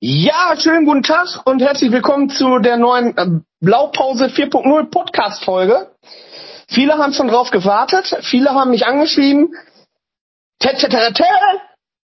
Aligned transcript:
Ja, 0.00 0.54
schönen 0.56 0.84
guten 0.84 1.02
Tag 1.02 1.26
und 1.44 1.60
herzlich 1.60 1.90
willkommen 1.90 2.30
zu 2.30 2.60
der 2.60 2.76
neuen 2.76 3.16
äh, 3.16 3.40
Blaupause 3.60 4.26
4.0 4.26 4.90
Podcast 4.90 5.44
Folge. 5.44 5.90
Viele 6.68 6.98
haben 6.98 7.12
schon 7.12 7.26
drauf 7.28 7.50
gewartet, 7.50 8.16
viele 8.22 8.50
haben 8.50 8.70
mich 8.70 8.86
angeschrieben. 8.86 9.52
Tetetetetet. 10.60 11.26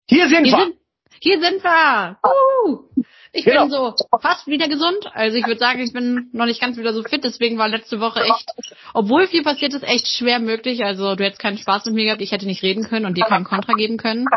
Hier 0.09 0.29
sind 0.29 0.45
Hier 0.45 0.57
wir. 0.57 0.63
sind, 0.63 0.75
hier 1.19 1.41
sind 1.41 1.63
wir. 1.63 2.17
Uh, 2.25 3.03
ich 3.33 3.43
Genau. 3.43 3.63
bin 3.63 3.71
so 3.71 3.93
fast 4.21 4.47
wieder 4.47 4.69
gesund. 4.69 5.05
Also 5.13 5.35
ich 5.37 5.45
würde 5.45 5.59
sagen, 5.59 5.81
ich 5.81 5.91
bin 5.91 6.29
noch 6.31 6.45
nicht 6.45 6.61
ganz 6.61 6.77
wieder 6.77 6.93
so 6.93 7.03
fit. 7.03 7.25
Deswegen 7.25 7.57
war 7.57 7.67
letzte 7.67 7.99
Woche 7.99 8.21
echt, 8.21 8.51
obwohl 8.93 9.27
viel 9.27 9.43
passiert 9.43 9.73
ist, 9.73 9.83
echt 9.83 10.07
schwer 10.07 10.39
möglich. 10.39 10.83
Also 10.85 11.15
du 11.15 11.25
hättest 11.25 11.41
keinen 11.41 11.57
Spaß 11.57 11.85
mit 11.87 11.95
mir 11.95 12.05
gehabt. 12.05 12.21
Ich 12.21 12.31
hätte 12.31 12.45
nicht 12.45 12.63
reden 12.63 12.85
können 12.87 13.05
und 13.05 13.17
dir 13.17 13.25
keinen 13.25 13.43
Kontra 13.45 13.73
geben 13.73 13.97
können. 13.97 14.27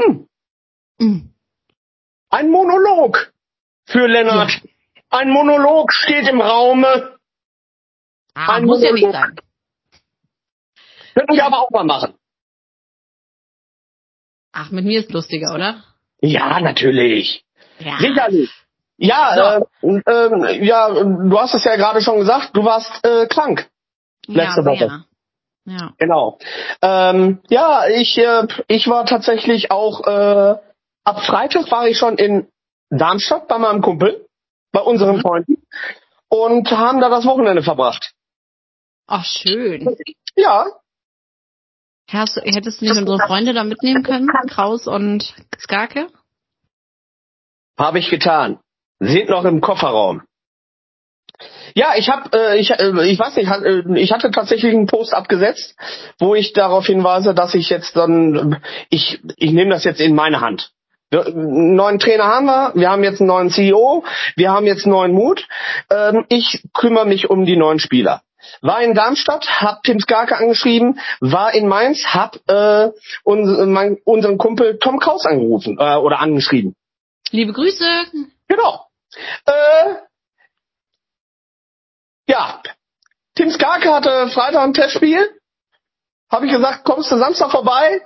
Hm. 0.00 0.26
Mm. 0.98 1.30
Ein 2.30 2.50
Monolog 2.50 3.32
für 3.86 4.06
Lennart. 4.06 4.60
Ein 5.10 5.30
Monolog 5.30 5.92
steht 5.92 6.28
im 6.28 6.40
Raume. 6.40 7.16
Ah, 8.34 8.54
Ein 8.56 8.64
muss 8.64 8.82
ja 8.82 8.92
nicht 8.92 9.06
Monolog. 9.06 9.22
sein. 9.22 9.36
Könnten 11.14 11.34
wir 11.34 11.44
aber 11.46 11.60
auch 11.60 11.70
mal 11.70 11.84
machen. 11.84 12.14
Ach, 14.52 14.70
mit 14.70 14.84
mir 14.84 15.00
ist 15.00 15.12
lustiger, 15.12 15.54
oder? 15.54 15.84
Ja, 16.20 16.60
natürlich. 16.60 17.44
Ja. 17.78 17.98
Sicherlich. 17.98 18.50
Ja, 18.96 19.58
äh, 19.58 19.62
ähm, 19.82 20.64
ja, 20.64 20.88
du 20.90 21.38
hast 21.38 21.54
es 21.54 21.64
ja 21.64 21.76
gerade 21.76 22.00
schon 22.02 22.18
gesagt, 22.18 22.50
du 22.56 22.64
warst 22.64 22.90
äh, 23.06 23.26
krank. 23.26 23.68
letzte 24.26 24.60
ja, 24.60 24.66
Woche. 24.66 24.78
sehr. 24.78 25.04
Ja. 25.76 25.92
Genau. 25.98 26.38
Ähm, 26.82 27.40
ja, 27.48 27.86
ich, 27.88 28.18
äh, 28.18 28.46
ich 28.66 28.88
war 28.88 29.04
tatsächlich 29.06 29.70
auch, 29.70 30.04
äh, 30.06 30.56
ab 31.08 31.24
Freitag 31.24 31.70
war 31.70 31.86
ich 31.88 31.96
schon 31.98 32.16
in 32.18 32.48
Darmstadt 32.90 33.48
bei 33.48 33.58
meinem 33.58 33.80
Kumpel, 33.82 34.26
bei 34.72 34.80
unseren 34.80 35.16
Mhm. 35.16 35.20
Freunden 35.22 35.62
und 36.28 36.70
haben 36.70 37.00
da 37.00 37.08
das 37.08 37.24
Wochenende 37.24 37.62
verbracht. 37.62 38.12
Ach, 39.06 39.24
schön. 39.24 39.96
Ja, 40.36 40.66
Hast, 42.10 42.36
du- 42.36 42.40
hättest 42.40 42.80
du 42.80 42.86
nicht 42.86 42.96
unsere 42.96 43.18
Freunde 43.18 43.52
da 43.52 43.64
mitnehmen 43.64 44.02
können? 44.02 44.28
Kraus 44.48 44.86
und 44.86 45.34
Skarke? 45.58 46.08
habe 47.78 47.98
ich 48.00 48.10
getan. 48.10 48.58
Sind 48.98 49.28
noch 49.28 49.44
im 49.44 49.60
Kofferraum. 49.60 50.22
Ja, 51.74 51.94
ich 51.96 52.08
habe, 52.08 52.30
äh, 52.36 52.58
ich, 52.58 52.70
äh, 52.70 53.06
ich 53.08 53.18
weiß 53.18 53.36
nicht, 53.36 53.48
hat, 53.48 53.62
äh, 53.62 53.84
ich 53.96 54.10
hatte 54.10 54.30
tatsächlich 54.32 54.72
einen 54.74 54.86
Post 54.88 55.14
abgesetzt, 55.14 55.76
wo 56.18 56.34
ich 56.34 56.52
darauf 56.54 56.86
hinweise, 56.86 57.34
dass 57.34 57.54
ich 57.54 57.68
jetzt 57.70 57.94
dann, 57.94 58.60
ich, 58.90 59.20
ich 59.36 59.52
nehme 59.52 59.70
das 59.70 59.84
jetzt 59.84 60.00
in 60.00 60.14
meine 60.16 60.40
Hand. 60.40 60.72
Wir, 61.10 61.26
einen 61.26 61.74
neuen 61.74 61.98
Trainer 61.98 62.24
haben 62.24 62.46
wir, 62.46 62.72
wir 62.74 62.90
haben 62.90 63.02
jetzt 63.02 63.20
einen 63.20 63.28
neuen 63.28 63.50
CEO, 63.50 64.04
wir 64.36 64.50
haben 64.50 64.66
jetzt 64.66 64.86
neuen 64.86 65.12
Mut. 65.12 65.46
Ähm, 65.90 66.26
ich 66.28 66.62
kümmere 66.74 67.06
mich 67.06 67.30
um 67.30 67.46
die 67.46 67.56
neuen 67.56 67.78
Spieler. 67.78 68.22
War 68.60 68.82
in 68.82 68.94
Darmstadt, 68.94 69.60
hab 69.60 69.82
Tim 69.82 70.00
Skarke 70.00 70.36
angeschrieben, 70.36 71.00
war 71.20 71.54
in 71.54 71.66
Mainz, 71.66 72.04
hab 72.06 72.36
äh, 72.48 72.90
uns, 73.24 73.66
mein, 73.66 73.98
unseren 74.04 74.38
Kumpel 74.38 74.78
Tom 74.78 74.98
Kraus 74.98 75.24
angerufen 75.24 75.78
äh, 75.78 75.96
oder 75.96 76.20
angeschrieben. 76.20 76.74
Liebe 77.30 77.52
Grüße. 77.52 77.84
Genau. 78.46 78.86
Äh, 79.46 79.94
ja, 82.28 82.62
Tim 83.34 83.50
Skarke 83.50 83.92
hatte 83.92 84.28
Freitag 84.28 84.62
ein 84.62 84.74
Testspiel. 84.74 85.34
Habe 86.30 86.46
ich 86.46 86.52
gesagt, 86.52 86.84
kommst 86.84 87.10
du 87.10 87.16
Samstag 87.16 87.50
vorbei? 87.50 88.02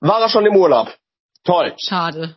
War 0.00 0.20
er 0.20 0.28
schon 0.30 0.46
im 0.46 0.56
Urlaub. 0.56 0.94
Toll. 1.44 1.74
Schade. 1.78 2.36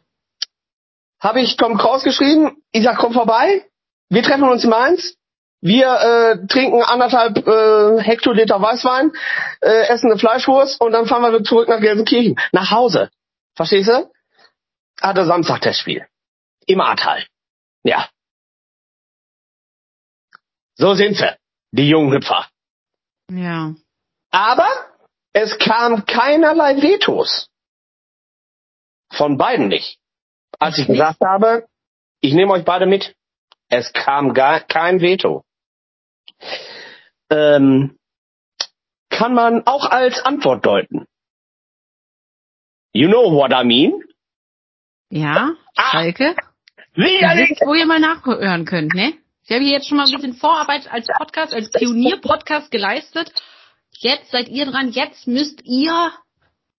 Habe 1.21 1.41
ich 1.41 1.57
Tom 1.57 1.77
Kraus 1.77 2.03
geschrieben. 2.03 2.61
Ich 2.71 2.83
sag, 2.83 2.97
komm 2.97 3.13
vorbei. 3.13 3.65
Wir 4.09 4.23
treffen 4.23 4.43
uns 4.43 4.63
in 4.63 4.69
Mainz. 4.69 5.15
Wir 5.61 5.87
äh, 5.87 6.47
trinken 6.47 6.81
anderthalb 6.83 7.45
äh, 7.45 8.01
Hektoliter 8.01 8.61
Weißwein, 8.61 9.11
äh, 9.59 9.87
essen 9.89 10.09
eine 10.09 10.17
Fleischwurst 10.17 10.79
und 10.79 10.93
dann 10.93 11.05
fahren 11.05 11.33
wir 11.33 11.43
zurück 11.43 11.67
nach 11.67 11.81
Gelsenkirchen. 11.81 12.39
Nach 12.53 12.71
Hause. 12.71 13.09
Verstehst 13.55 13.89
du? 13.89 14.09
Hatte 15.01 15.25
Samstag 15.25 15.61
Testspiel. 15.61 16.07
Im 16.65 16.79
Ahrtal. 16.79 17.25
Ja. 17.83 18.09
So 20.75 20.93
sind 20.93 21.17
sie, 21.17 21.35
die 21.71 21.89
jungen 21.89 22.13
Hüpfer. 22.13 22.47
Ja. 23.29 23.75
Aber 24.31 24.69
es 25.33 25.57
kam 25.57 26.05
keinerlei 26.05 26.81
Vetos. 26.81 27.49
Von 29.11 29.37
beiden 29.37 29.67
nicht. 29.67 29.98
Als 30.59 30.77
ich 30.77 30.87
gesagt 30.87 31.19
habe, 31.23 31.67
ich 32.21 32.33
nehme 32.33 32.51
euch 32.53 32.65
beide 32.65 32.85
mit, 32.85 33.15
es 33.69 33.93
kam 33.93 34.33
gar 34.33 34.59
kein 34.59 34.99
Veto. 35.01 35.43
Ähm, 37.29 37.97
kann 39.09 39.33
man 39.33 39.65
auch 39.65 39.85
als 39.85 40.19
Antwort 40.23 40.65
deuten. 40.65 41.05
You 42.93 43.07
know 43.07 43.31
what 43.33 43.51
I 43.51 43.63
mean? 43.63 44.03
Ja, 45.09 45.51
Ah. 45.75 45.91
Schalke. 45.91 46.35
Sicherlich. 46.95 47.57
Wo 47.63 47.73
ihr 47.73 47.85
mal 47.85 47.99
nachhören 47.99 48.65
könnt, 48.65 48.93
ne? 48.93 49.13
Ich 49.43 49.51
habe 49.51 49.63
hier 49.63 49.73
jetzt 49.73 49.87
schon 49.87 49.97
mal 49.97 50.05
ein 50.07 50.11
bisschen 50.13 50.33
Vorarbeit 50.33 50.91
als 50.91 51.07
Podcast, 51.07 51.53
als 51.53 51.71
Pionier-Podcast 51.71 52.69
geleistet. 52.69 53.31
Jetzt 53.97 54.31
seid 54.31 54.49
ihr 54.49 54.65
dran. 54.65 54.89
Jetzt 54.91 55.25
müsst 55.27 55.61
ihr, 55.63 56.11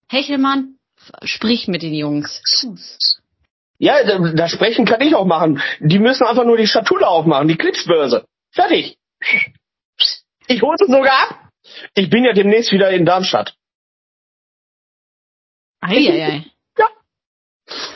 Hechelmann, 0.08 0.76
sprich 1.24 1.66
mit 1.68 1.82
den 1.82 1.94
Jungs. 1.94 2.42
Ja, 3.80 4.04
da, 4.04 4.18
da 4.18 4.46
sprechen 4.48 4.84
kann 4.84 5.00
ich 5.00 5.14
auch 5.14 5.24
machen. 5.24 5.62
Die 5.80 5.98
müssen 5.98 6.26
einfach 6.26 6.44
nur 6.44 6.58
die 6.58 6.66
Schatulle 6.66 7.08
aufmachen, 7.08 7.48
die 7.48 7.56
Klipsbörse. 7.56 8.26
Fertig. 8.52 8.98
Ich 10.48 10.60
hole 10.60 10.76
sie 10.78 10.92
sogar 10.92 11.12
ab. 11.12 11.48
Ich 11.94 12.10
bin 12.10 12.24
ja 12.24 12.34
demnächst 12.34 12.72
wieder 12.72 12.90
in 12.90 13.06
Darmstadt. 13.06 13.54
Eieiei. 15.80 16.44
Ja. 16.76 16.88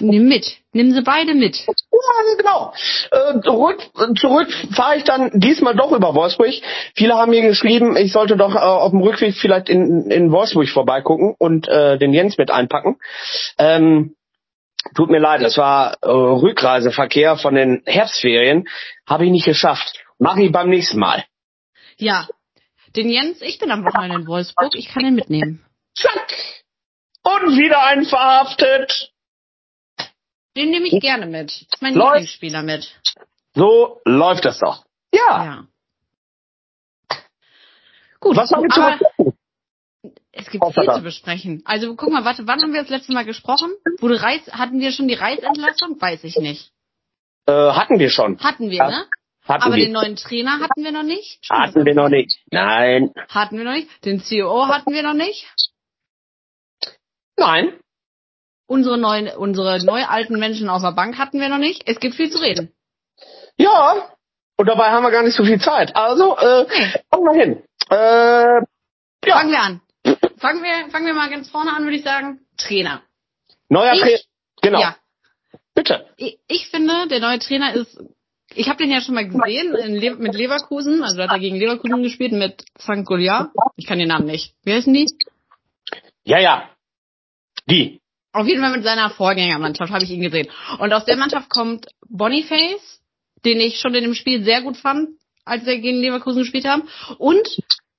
Nimm 0.00 0.26
mit. 0.26 0.56
Nimm 0.72 0.92
sie 0.92 1.02
beide 1.02 1.34
mit. 1.34 1.58
Ja, 1.66 2.34
genau. 2.38 2.72
Äh, 3.10 3.40
zurück 3.42 3.82
zurück 4.18 4.50
fahre 4.74 4.96
ich 4.96 5.04
dann 5.04 5.32
diesmal 5.34 5.76
doch 5.76 5.92
über 5.92 6.14
Wolfsburg. 6.14 6.54
Viele 6.94 7.14
haben 7.14 7.30
mir 7.30 7.42
geschrieben, 7.42 7.94
ich 7.96 8.10
sollte 8.10 8.38
doch 8.38 8.54
äh, 8.54 8.58
auf 8.58 8.92
dem 8.92 9.02
Rückweg 9.02 9.34
vielleicht 9.34 9.68
in, 9.68 10.10
in 10.10 10.32
Wolfsburg 10.32 10.68
vorbeigucken 10.70 11.34
und 11.38 11.68
äh, 11.68 11.98
den 11.98 12.14
Jens 12.14 12.38
mit 12.38 12.50
einpacken. 12.50 12.96
Ähm, 13.58 14.14
tut 14.94 15.10
mir 15.10 15.18
leid, 15.18 15.42
es 15.42 15.56
war 15.56 15.96
äh, 16.02 16.08
Rückreiseverkehr 16.08 17.36
von 17.36 17.54
den 17.54 17.82
Herbstferien. 17.86 18.68
Habe 19.06 19.24
ich 19.26 19.30
nicht 19.30 19.44
geschafft. 19.44 19.98
Mache 20.18 20.42
ich 20.42 20.52
beim 20.52 20.68
nächsten 20.68 20.98
Mal. 20.98 21.24
Ja. 21.96 22.28
Den 22.96 23.08
Jens, 23.10 23.42
ich 23.42 23.58
bin 23.58 23.70
am 23.70 23.84
Wochenende 23.84 24.16
in 24.16 24.26
Wolfsburg. 24.26 24.74
Ich 24.74 24.88
kann 24.88 25.04
ihn 25.04 25.14
mitnehmen. 25.14 25.64
Zack. 25.96 26.32
Und 27.22 27.56
wieder 27.56 27.82
ein 27.84 28.04
verhaftet. 28.04 29.10
Den 30.56 30.70
nehme 30.70 30.86
ich 30.86 31.00
gerne 31.00 31.26
mit. 31.26 31.50
Ist 31.50 31.82
mein 31.82 31.94
Läuft. 31.94 32.14
Lieblingsspieler 32.14 32.62
mit. 32.62 32.94
So 33.54 34.00
läuft 34.04 34.44
das 34.44 34.58
doch. 34.58 34.84
Ja. 35.12 35.44
Ja. 35.44 35.66
Gut, 38.20 38.36
Was 38.36 38.50
haben 38.52 38.62
wir 38.62 38.70
zu? 38.70 39.33
Es 40.36 40.50
gibt 40.50 40.64
viel 40.64 40.82
Außer 40.88 40.94
zu 40.96 41.02
besprechen. 41.02 41.62
Also 41.64 41.94
guck 41.96 42.10
mal, 42.10 42.24
warte, 42.24 42.46
wann 42.46 42.60
haben 42.62 42.72
wir 42.72 42.80
das 42.82 42.90
letzte 42.90 43.12
Mal 43.12 43.24
gesprochen? 43.24 43.70
Wurde 44.00 44.20
Reis, 44.22 44.40
hatten 44.52 44.80
wir 44.80 44.92
schon 44.92 45.08
die 45.08 45.14
Reisentlassung? 45.14 46.00
Weiß 46.00 46.24
ich 46.24 46.36
nicht. 46.36 46.70
Äh, 47.46 47.52
hatten 47.52 47.98
wir 47.98 48.10
schon. 48.10 48.38
Hatten 48.40 48.70
wir, 48.70 48.76
Ja, 48.78 48.88
ne? 48.88 49.06
Hatten 49.46 49.62
Aber 49.64 49.76
wir. 49.76 49.84
den 49.84 49.92
neuen 49.92 50.16
Trainer 50.16 50.58
hatten 50.60 50.82
wir 50.82 50.90
noch 50.92 51.02
nicht. 51.02 51.44
Stimmt, 51.44 51.60
hatten 51.60 51.84
wir 51.84 51.94
noch 51.94 52.08
nicht. 52.08 52.38
Nein. 52.50 53.12
Hatten 53.28 53.58
wir 53.58 53.64
noch 53.64 53.72
nicht. 53.74 53.88
Den 54.04 54.20
CEO 54.20 54.68
hatten 54.68 54.92
wir 54.92 55.02
noch 55.02 55.12
nicht. 55.12 55.46
Nein. 57.36 57.78
Unsere 58.66 58.96
neuen, 58.96 59.28
unsere 59.36 59.84
neu 59.84 60.04
alten 60.04 60.38
Menschen 60.38 60.70
auf 60.70 60.80
der 60.82 60.92
Bank 60.92 61.18
hatten 61.18 61.40
wir 61.40 61.48
noch 61.50 61.58
nicht. 61.58 61.82
Es 61.86 62.00
gibt 62.00 62.14
viel 62.14 62.30
zu 62.30 62.38
reden. 62.40 62.72
Ja. 63.58 64.08
Und 64.56 64.66
dabei 64.66 64.90
haben 64.90 65.02
wir 65.02 65.10
gar 65.10 65.22
nicht 65.22 65.36
so 65.36 65.44
viel 65.44 65.60
Zeit. 65.60 65.94
Also, 65.94 66.36
äh, 66.38 66.64
kommen 67.10 67.26
wir 67.26 67.40
hin. 67.42 67.62
Äh, 67.90 68.62
Ja. 69.26 69.36
Fangen 69.38 69.50
wir 69.52 69.60
an. 69.62 69.80
Fangen 70.44 70.62
wir, 70.62 70.90
fangen 70.90 71.06
wir 71.06 71.14
mal 71.14 71.30
ganz 71.30 71.48
vorne 71.48 71.72
an, 71.72 71.84
würde 71.84 71.96
ich 71.96 72.04
sagen. 72.04 72.40
Trainer. 72.58 73.00
neuer 73.70 73.94
Trainer. 73.94 74.18
Genau. 74.60 74.78
Ja. 74.78 74.96
Bitte. 75.74 76.06
Ich, 76.18 76.38
ich 76.48 76.68
finde, 76.68 77.08
der 77.08 77.20
neue 77.20 77.38
Trainer 77.38 77.72
ist, 77.72 77.98
ich 78.54 78.68
habe 78.68 78.76
den 78.76 78.90
ja 78.90 79.00
schon 79.00 79.14
mal 79.14 79.26
gesehen 79.26 79.72
Le 79.72 80.16
mit 80.16 80.34
Leverkusen, 80.34 81.02
also 81.02 81.22
hat 81.22 81.30
er 81.30 81.38
gegen 81.38 81.56
Leverkusen 81.56 82.02
gespielt 82.02 82.32
mit 82.32 82.62
St. 82.78 83.06
Goliath. 83.06 83.52
Ich 83.76 83.86
kann 83.86 83.98
den 83.98 84.08
Namen 84.08 84.26
nicht. 84.26 84.52
Wie 84.64 84.74
heißen 84.74 84.92
die? 84.92 85.10
Ja, 86.24 86.38
ja. 86.38 86.68
Die. 87.70 88.02
Auf 88.32 88.46
jeden 88.46 88.60
Fall 88.60 88.76
mit 88.76 88.84
seiner 88.84 89.08
Vorgängermannschaft 89.08 89.90
habe 89.90 90.04
ich 90.04 90.10
ihn 90.10 90.20
gesehen. 90.20 90.50
Und 90.78 90.92
aus 90.92 91.06
der 91.06 91.16
Mannschaft 91.16 91.48
kommt 91.48 91.86
Boniface, 92.06 93.00
den 93.46 93.60
ich 93.60 93.80
schon 93.80 93.94
in 93.94 94.04
dem 94.04 94.14
Spiel 94.14 94.44
sehr 94.44 94.60
gut 94.60 94.76
fand, 94.76 95.08
als 95.46 95.64
wir 95.64 95.78
gegen 95.78 96.02
Leverkusen 96.02 96.42
gespielt 96.42 96.66
haben. 96.66 96.86
Und 97.16 97.48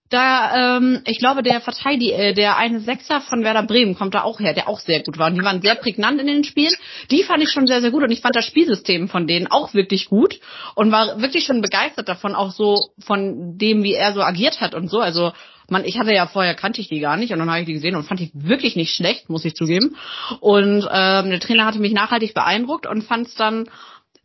Da, 0.09 0.77
ähm, 0.77 1.01
ich 1.05 1.17
glaube, 1.17 1.41
der 1.41 1.61
Verteidiger, 1.61 2.17
äh, 2.17 2.33
der 2.33 2.57
eine 2.57 2.79
Sechser 2.79 3.21
von 3.21 3.43
Werder 3.43 3.63
Bremen 3.63 3.95
kommt 3.95 4.13
da 4.13 4.21
auch 4.21 4.39
her, 4.39 4.53
der 4.53 4.69
auch 4.69 4.79
sehr 4.79 5.01
gut 5.01 5.17
war. 5.17 5.27
Und 5.27 5.35
die 5.35 5.43
waren 5.43 5.61
sehr 5.61 5.75
prägnant 5.75 6.21
in 6.21 6.27
den 6.27 6.43
Spielen. 6.43 6.73
Die 7.09 7.23
fand 7.23 7.41
ich 7.41 7.49
schon 7.49 7.65
sehr, 7.65 7.81
sehr 7.81 7.89
gut. 7.89 8.03
Und 8.03 8.11
ich 8.11 8.21
fand 8.21 8.35
das 8.35 8.45
Spielsystem 8.45 9.09
von 9.09 9.25
denen 9.25 9.47
auch 9.47 9.73
wirklich 9.73 10.07
gut 10.07 10.39
und 10.75 10.91
war 10.91 11.21
wirklich 11.21 11.45
schon 11.45 11.61
begeistert 11.61 12.07
davon, 12.07 12.35
auch 12.35 12.51
so 12.51 12.89
von 12.99 13.57
dem, 13.57 13.81
wie 13.81 13.93
er 13.93 14.13
so 14.13 14.21
agiert 14.21 14.61
hat 14.61 14.75
und 14.75 14.89
so. 14.89 14.99
Also 14.99 15.31
man, 15.69 15.83
ich 15.83 15.97
hatte 15.97 16.13
ja 16.13 16.27
vorher 16.27 16.53
kannte 16.53 16.81
ich 16.81 16.89
die 16.89 16.99
gar 16.99 17.17
nicht 17.17 17.33
und 17.33 17.39
dann 17.39 17.49
habe 17.49 17.61
ich 17.61 17.65
die 17.65 17.73
gesehen 17.73 17.95
und 17.95 18.03
fand 18.03 18.19
die 18.19 18.31
wirklich 18.33 18.75
nicht 18.75 18.93
schlecht, 18.93 19.29
muss 19.29 19.45
ich 19.45 19.55
zugeben. 19.55 19.95
Und 20.39 20.87
ähm, 20.91 21.29
der 21.29 21.39
Trainer 21.39 21.65
hatte 21.65 21.79
mich 21.79 21.93
nachhaltig 21.93 22.33
beeindruckt 22.33 22.85
und 22.85 23.03
fand 23.03 23.27
es 23.27 23.35
dann 23.35 23.67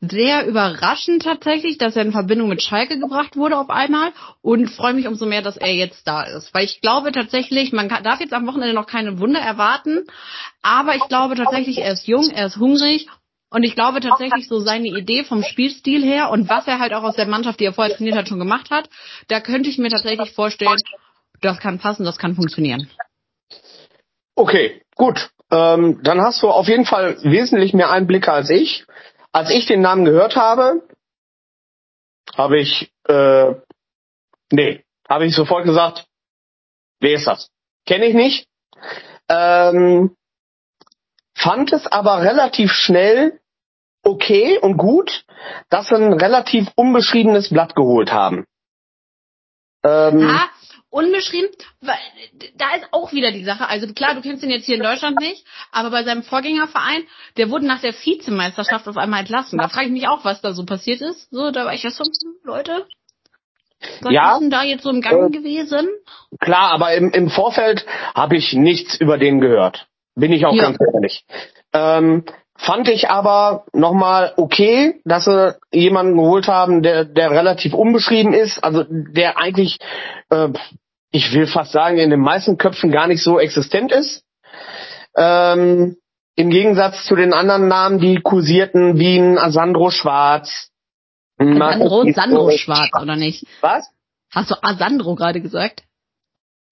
sehr 0.00 0.46
überraschend 0.46 1.22
tatsächlich, 1.22 1.76
dass 1.76 1.94
er 1.94 2.02
in 2.02 2.12
Verbindung 2.12 2.48
mit 2.48 2.62
Schalke 2.62 2.98
gebracht 2.98 3.36
wurde 3.36 3.58
auf 3.58 3.68
einmal 3.68 4.12
und 4.40 4.70
freue 4.70 4.94
mich 4.94 5.06
umso 5.06 5.26
mehr, 5.26 5.42
dass 5.42 5.58
er 5.58 5.74
jetzt 5.74 6.06
da 6.06 6.22
ist. 6.22 6.54
Weil 6.54 6.64
ich 6.64 6.80
glaube 6.80 7.12
tatsächlich, 7.12 7.72
man 7.72 7.88
darf 7.88 8.20
jetzt 8.20 8.32
am 8.32 8.46
Wochenende 8.46 8.74
noch 8.74 8.86
keine 8.86 9.18
Wunder 9.18 9.40
erwarten, 9.40 10.06
aber 10.62 10.94
ich 10.96 11.06
glaube 11.08 11.34
tatsächlich, 11.34 11.78
er 11.78 11.92
ist 11.92 12.06
jung, 12.06 12.30
er 12.30 12.46
ist 12.46 12.56
hungrig 12.56 13.08
und 13.50 13.62
ich 13.62 13.74
glaube 13.74 14.00
tatsächlich 14.00 14.48
so 14.48 14.60
seine 14.60 14.88
Idee 14.88 15.24
vom 15.24 15.42
Spielstil 15.42 16.02
her 16.02 16.30
und 16.30 16.48
was 16.48 16.66
er 16.66 16.78
halt 16.78 16.94
auch 16.94 17.02
aus 17.02 17.16
der 17.16 17.26
Mannschaft, 17.26 17.60
die 17.60 17.64
er 17.64 17.74
vorher 17.74 17.94
trainiert 17.94 18.16
hat, 18.16 18.28
schon 18.28 18.38
gemacht 18.38 18.70
hat, 18.70 18.88
da 19.28 19.40
könnte 19.40 19.68
ich 19.68 19.76
mir 19.76 19.90
tatsächlich 19.90 20.32
vorstellen, 20.32 20.78
das 21.42 21.58
kann 21.58 21.78
passen, 21.78 22.04
das 22.04 22.16
kann 22.16 22.34
funktionieren. 22.34 22.88
Okay, 24.34 24.80
gut. 24.94 25.30
Ähm, 25.50 26.00
dann 26.02 26.20
hast 26.20 26.42
du 26.42 26.48
auf 26.48 26.68
jeden 26.68 26.86
Fall 26.86 27.18
wesentlich 27.22 27.74
mehr 27.74 27.90
Einblicke 27.90 28.32
als 28.32 28.48
ich. 28.50 28.86
Als 29.32 29.50
ich 29.50 29.66
den 29.66 29.80
Namen 29.80 30.04
gehört 30.04 30.36
habe, 30.36 30.82
habe 32.36 32.58
ich, 32.58 32.92
äh, 33.08 33.54
nee, 34.50 34.84
habe 35.08 35.26
ich 35.26 35.34
sofort 35.34 35.64
gesagt, 35.64 36.06
wer 37.00 37.14
ist 37.14 37.26
das? 37.26 37.50
Kenne 37.86 38.06
ich 38.06 38.14
nicht. 38.14 38.48
Ähm, 39.28 40.16
fand 41.34 41.72
es 41.72 41.86
aber 41.86 42.22
relativ 42.22 42.72
schnell 42.72 43.40
okay 44.02 44.58
und 44.58 44.76
gut, 44.76 45.24
dass 45.68 45.88
sie 45.88 45.96
ein 45.96 46.12
relativ 46.12 46.68
unbeschriebenes 46.74 47.50
Blatt 47.50 47.74
geholt 47.74 48.12
haben. 48.12 48.46
Ähm, 49.82 50.28
ha, 50.28 50.50
unbeschrieben, 50.90 51.50
weil 51.80 51.98
da 52.56 52.74
ist 52.74 52.88
auch 52.90 53.12
wieder 53.12 53.30
die 53.30 53.44
Sache. 53.44 53.68
Also 53.68 53.92
klar, 53.92 54.14
du 54.14 54.20
kennst 54.20 54.42
ihn 54.42 54.50
jetzt 54.50 54.66
hier 54.66 54.76
in 54.76 54.82
Deutschland 54.82 55.20
nicht, 55.20 55.46
aber 55.72 55.90
bei 55.90 56.02
seinem 56.02 56.22
Vorgängerverein, 56.22 57.04
der 57.36 57.50
wurde 57.50 57.66
nach 57.66 57.80
der 57.80 57.94
Vizemeisterschaft 57.94 58.88
auf 58.88 58.96
einmal 58.96 59.20
entlassen. 59.20 59.58
Da 59.58 59.68
frage 59.68 59.86
ich 59.86 59.92
mich 59.92 60.08
auch, 60.08 60.24
was 60.24 60.40
da 60.40 60.52
so 60.52 60.64
passiert 60.64 61.00
ist. 61.00 61.30
So, 61.30 61.50
da 61.50 61.64
war 61.64 61.74
ich 61.74 61.84
ja 61.84 61.90
so, 61.90 62.04
Leute, 62.44 62.86
was 64.02 64.12
ja, 64.12 64.34
ist 64.34 64.40
denn 64.40 64.50
da 64.50 64.62
jetzt 64.62 64.82
so 64.82 64.90
im 64.90 65.00
Gang 65.00 65.32
äh, 65.32 65.38
gewesen? 65.38 65.88
Klar, 66.40 66.72
aber 66.72 66.94
im, 66.94 67.10
im 67.12 67.30
Vorfeld 67.30 67.86
habe 68.14 68.36
ich 68.36 68.52
nichts 68.52 68.96
über 68.96 69.16
den 69.16 69.40
gehört. 69.40 69.86
Bin 70.16 70.32
ich 70.32 70.44
auch 70.44 70.54
ja. 70.54 70.64
ganz 70.64 70.78
ehrlich. 70.92 71.24
Ähm, 71.72 72.24
fand 72.62 72.88
ich 72.88 73.08
aber 73.10 73.64
nochmal 73.72 74.32
okay, 74.36 75.00
dass 75.04 75.24
sie 75.24 75.56
jemanden 75.72 76.16
geholt 76.16 76.48
haben, 76.48 76.82
der, 76.82 77.04
der 77.04 77.30
relativ 77.30 77.74
unbeschrieben 77.74 78.32
ist, 78.32 78.62
also 78.62 78.84
der 78.88 79.38
eigentlich 79.38 79.78
äh, 80.30 80.48
ich 81.10 81.32
will 81.32 81.46
fast 81.46 81.72
sagen, 81.72 81.98
in 81.98 82.10
den 82.10 82.20
meisten 82.20 82.56
Köpfen 82.56 82.90
gar 82.90 83.06
nicht 83.06 83.22
so 83.22 83.38
existent 83.38 83.92
ist. 83.92 84.24
Ähm, 85.16 85.96
Im 86.36 86.50
Gegensatz 86.50 87.04
zu 87.04 87.16
den 87.16 87.32
anderen 87.32 87.68
Namen, 87.68 87.98
die 87.98 88.20
kursierten, 88.20 88.98
wie 88.98 89.18
ein 89.18 89.38
Asandro 89.38 89.90
Schwarz. 89.90 90.70
Asandro, 91.38 92.04
Sandro 92.12 92.50
Schwarz, 92.52 92.90
oder 93.00 93.16
nicht? 93.16 93.46
Was? 93.60 93.88
Hast 94.32 94.50
du 94.50 94.62
Asandro 94.62 95.16
gerade 95.16 95.40
gesagt? 95.40 95.82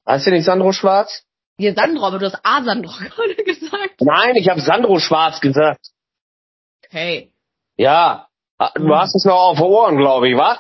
Heißt 0.06 0.26
du 0.26 0.30
nicht 0.30 0.44
Sandro 0.44 0.72
Schwarz? 0.72 1.24
Ja, 1.58 1.74
Sandro, 1.74 2.04
aber 2.06 2.18
du 2.18 2.26
hast 2.26 2.38
Asandro 2.44 2.92
gerade 2.98 3.34
gesagt. 3.34 4.00
Nein, 4.00 4.36
ich 4.36 4.48
habe 4.48 4.60
Sandro 4.60 4.98
Schwarz 5.00 5.40
gesagt. 5.40 5.80
Hey. 6.88 7.32
Ja, 7.76 8.28
du 8.74 8.84
mhm. 8.84 8.94
hast 8.94 9.14
es 9.14 9.24
noch 9.24 9.34
auf 9.34 9.60
Ohren, 9.60 9.96
glaube 9.96 10.28
ich, 10.28 10.36
wa? 10.36 10.58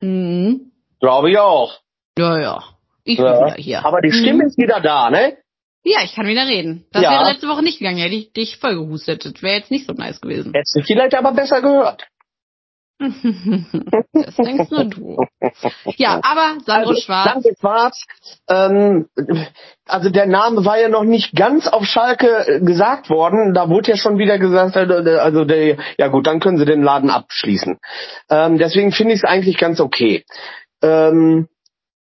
Mhm. 0.00 0.72
Glaube 0.98 1.30
ich 1.30 1.38
auch. 1.38 1.78
Ja, 2.18 2.38
ja. 2.38 2.64
Ich 3.04 3.16
bin 3.16 3.26
ja. 3.26 3.46
wieder 3.46 3.54
hier. 3.56 3.84
Aber 3.84 4.00
die 4.00 4.12
Stimme 4.12 4.44
mhm. 4.44 4.48
ist 4.48 4.58
wieder 4.58 4.80
da, 4.80 5.10
ne? 5.10 5.36
Ja, 5.82 6.00
ich 6.04 6.14
kann 6.14 6.26
wieder 6.26 6.46
reden. 6.46 6.86
Das 6.92 7.02
ja. 7.02 7.12
wäre 7.12 7.30
letzte 7.30 7.48
Woche 7.48 7.62
nicht 7.62 7.78
gegangen, 7.78 7.98
hätte 7.98 8.14
ich 8.14 8.32
dich 8.32 8.58
voll 8.58 8.74
gehustet. 8.74 9.24
Das 9.24 9.42
wäre 9.42 9.56
jetzt 9.56 9.70
nicht 9.70 9.86
so 9.86 9.94
nice 9.94 10.20
gewesen. 10.20 10.52
Hättest 10.52 10.76
du 10.76 10.82
vielleicht 10.82 11.14
aber 11.14 11.32
besser 11.32 11.62
gehört. 11.62 12.06
Das 13.00 14.36
denkst 14.36 14.70
nur 14.70 14.84
du. 14.84 15.16
Ja, 15.96 16.20
aber 16.22 16.60
Sandro 16.66 16.90
also, 16.90 17.00
Schwarz. 17.00 17.32
Sandro 17.32 17.50
Schwarz, 17.58 18.04
ähm, 18.48 19.08
also 19.86 20.10
der 20.10 20.26
Name 20.26 20.64
war 20.66 20.78
ja 20.78 20.88
noch 20.88 21.04
nicht 21.04 21.34
ganz 21.34 21.66
auf 21.66 21.84
Schalke 21.84 22.46
äh, 22.46 22.60
gesagt 22.60 23.08
worden. 23.08 23.54
Da 23.54 23.70
wurde 23.70 23.92
ja 23.92 23.96
schon 23.96 24.18
wieder 24.18 24.38
gesagt, 24.38 24.76
äh, 24.76 25.16
also 25.16 25.44
der, 25.46 25.78
ja 25.98 26.08
gut, 26.08 26.26
dann 26.26 26.40
können 26.40 26.58
sie 26.58 26.66
den 26.66 26.82
Laden 26.82 27.08
abschließen. 27.08 27.78
Ähm, 28.28 28.58
deswegen 28.58 28.92
finde 28.92 29.14
ich 29.14 29.20
es 29.20 29.24
eigentlich 29.24 29.56
ganz 29.56 29.80
okay. 29.80 30.24
Ähm, 30.82 31.48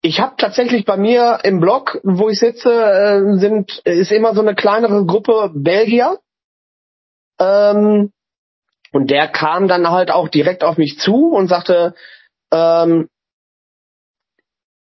ich 0.01 0.21
habe 0.21 0.35
tatsächlich 0.37 0.85
bei 0.85 0.95
mir 0.95 1.39
im 1.43 1.59
Blog, 1.59 1.99
wo 2.03 2.29
ich 2.29 2.39
sitze, 2.39 2.71
äh, 2.71 3.37
sind 3.37 3.81
ist 3.83 4.11
immer 4.11 4.33
so 4.33 4.41
eine 4.41 4.55
kleinere 4.55 5.05
Gruppe 5.05 5.51
Belgier. 5.53 6.19
Ähm, 7.39 8.11
und 8.95 9.11
der 9.11 9.27
kam 9.27 9.67
dann 9.67 9.89
halt 9.89 10.09
auch 10.09 10.29
direkt 10.29 10.63
auf 10.63 10.77
mich 10.77 10.97
zu 10.99 11.33
und 11.33 11.49
sagte, 11.49 11.95
ähm, 12.53 13.09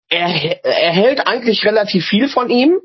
er, 0.09 0.63
er 0.63 0.91
hält 0.93 1.27
eigentlich 1.27 1.65
relativ 1.65 2.05
viel 2.05 2.29
von 2.29 2.49
ihm. 2.49 2.79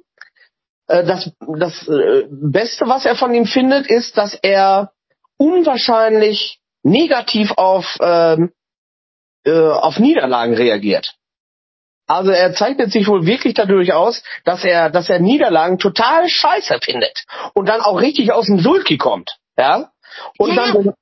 Äh, 0.89 1.05
das, 1.05 1.31
das 1.61 1.87
äh, 1.87 2.25
Beste, 2.29 2.89
was 2.89 3.07
er 3.07 3.15
von 3.15 3.33
ihm 3.33 3.47
findet, 3.47 3.87
ist, 3.87 4.19
dass 4.19 4.35
er 4.35 4.91
unwahrscheinlich 5.39 6.59
negativ 6.83 7.53
auf, 7.53 7.99
ähm, 8.01 8.51
äh, 9.47 9.53
auf 9.53 10.01
Niederlagen 10.01 10.55
reagiert. 10.55 11.15
Also 12.09 12.33
er 12.33 12.53
zeichnet 12.53 12.91
sich 12.91 13.07
wohl 13.07 13.27
wirklich 13.27 13.55
dadurch 13.55 13.93
aus, 13.93 14.25
dass 14.45 14.65
er, 14.65 14.91
dass 14.91 15.09
er 15.09 15.21
Niederlagen 15.21 15.79
total 15.79 16.29
scheiße 16.29 16.81
findet 16.83 17.27
und 17.55 17.69
dann 17.69 17.81
auch 17.81 18.01
richtig 18.01 18.33
aus 18.33 18.47
dem 18.47 18.59
Sulki 18.59 18.99
kommt, 18.99 19.37
ja. 19.57 19.93
Und 20.37 20.55
ja. 20.55 20.73
dann 20.73 20.95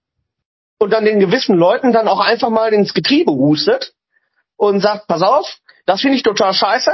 und 0.81 0.91
dann 0.91 1.05
den 1.05 1.21
gewissen 1.21 1.57
Leuten 1.57 1.93
dann 1.93 2.09
auch 2.09 2.21
einfach 2.21 2.49
mal 2.49 2.73
ins 2.73 2.95
Getriebe 2.95 3.33
hustet 3.33 3.93
und 4.57 4.81
sagt, 4.81 5.07
pass 5.07 5.23
auf, 5.23 5.59
das 5.87 6.01
finde 6.01 6.17
ich 6.17 6.23
total 6.23 6.55
scheiße. 6.55 6.91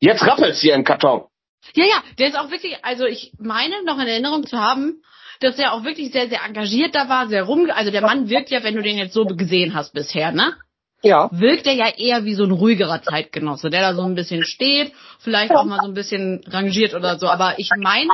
Jetzt 0.00 0.24
rappelt's 0.26 0.60
hier 0.60 0.74
im 0.74 0.84
Karton. 0.84 1.24
Ja, 1.74 1.84
ja, 1.84 2.02
der 2.18 2.28
ist 2.28 2.36
auch 2.36 2.50
wirklich, 2.50 2.84
also 2.84 3.04
ich 3.04 3.32
meine 3.38 3.84
noch 3.84 3.98
in 3.98 4.06
Erinnerung 4.06 4.46
zu 4.46 4.58
haben, 4.58 5.02
dass 5.40 5.58
er 5.58 5.72
auch 5.72 5.84
wirklich 5.84 6.12
sehr, 6.12 6.28
sehr 6.28 6.44
engagiert 6.44 6.94
da 6.94 7.08
war, 7.08 7.28
sehr 7.28 7.44
rum, 7.44 7.68
also 7.72 7.90
der 7.90 8.02
Mann 8.02 8.28
wirkt 8.28 8.50
ja, 8.50 8.62
wenn 8.62 8.76
du 8.76 8.82
den 8.82 8.98
jetzt 8.98 9.14
so 9.14 9.24
gesehen 9.24 9.74
hast 9.74 9.92
bisher, 9.92 10.32
ne? 10.32 10.54
ja. 11.02 11.28
wirkt 11.32 11.66
er 11.66 11.74
ja 11.74 11.88
eher 11.88 12.24
wie 12.24 12.34
so 12.34 12.44
ein 12.44 12.52
ruhigerer 12.52 13.02
Zeitgenosse, 13.02 13.70
der 13.70 13.80
da 13.80 13.94
so 13.94 14.02
ein 14.02 14.14
bisschen 14.14 14.44
steht, 14.44 14.92
vielleicht 15.18 15.52
auch 15.52 15.64
mal 15.64 15.80
so 15.80 15.88
ein 15.88 15.94
bisschen 15.94 16.42
rangiert 16.46 16.94
oder 16.94 17.18
so. 17.18 17.28
Aber 17.28 17.58
ich 17.58 17.70
meine, 17.76 18.12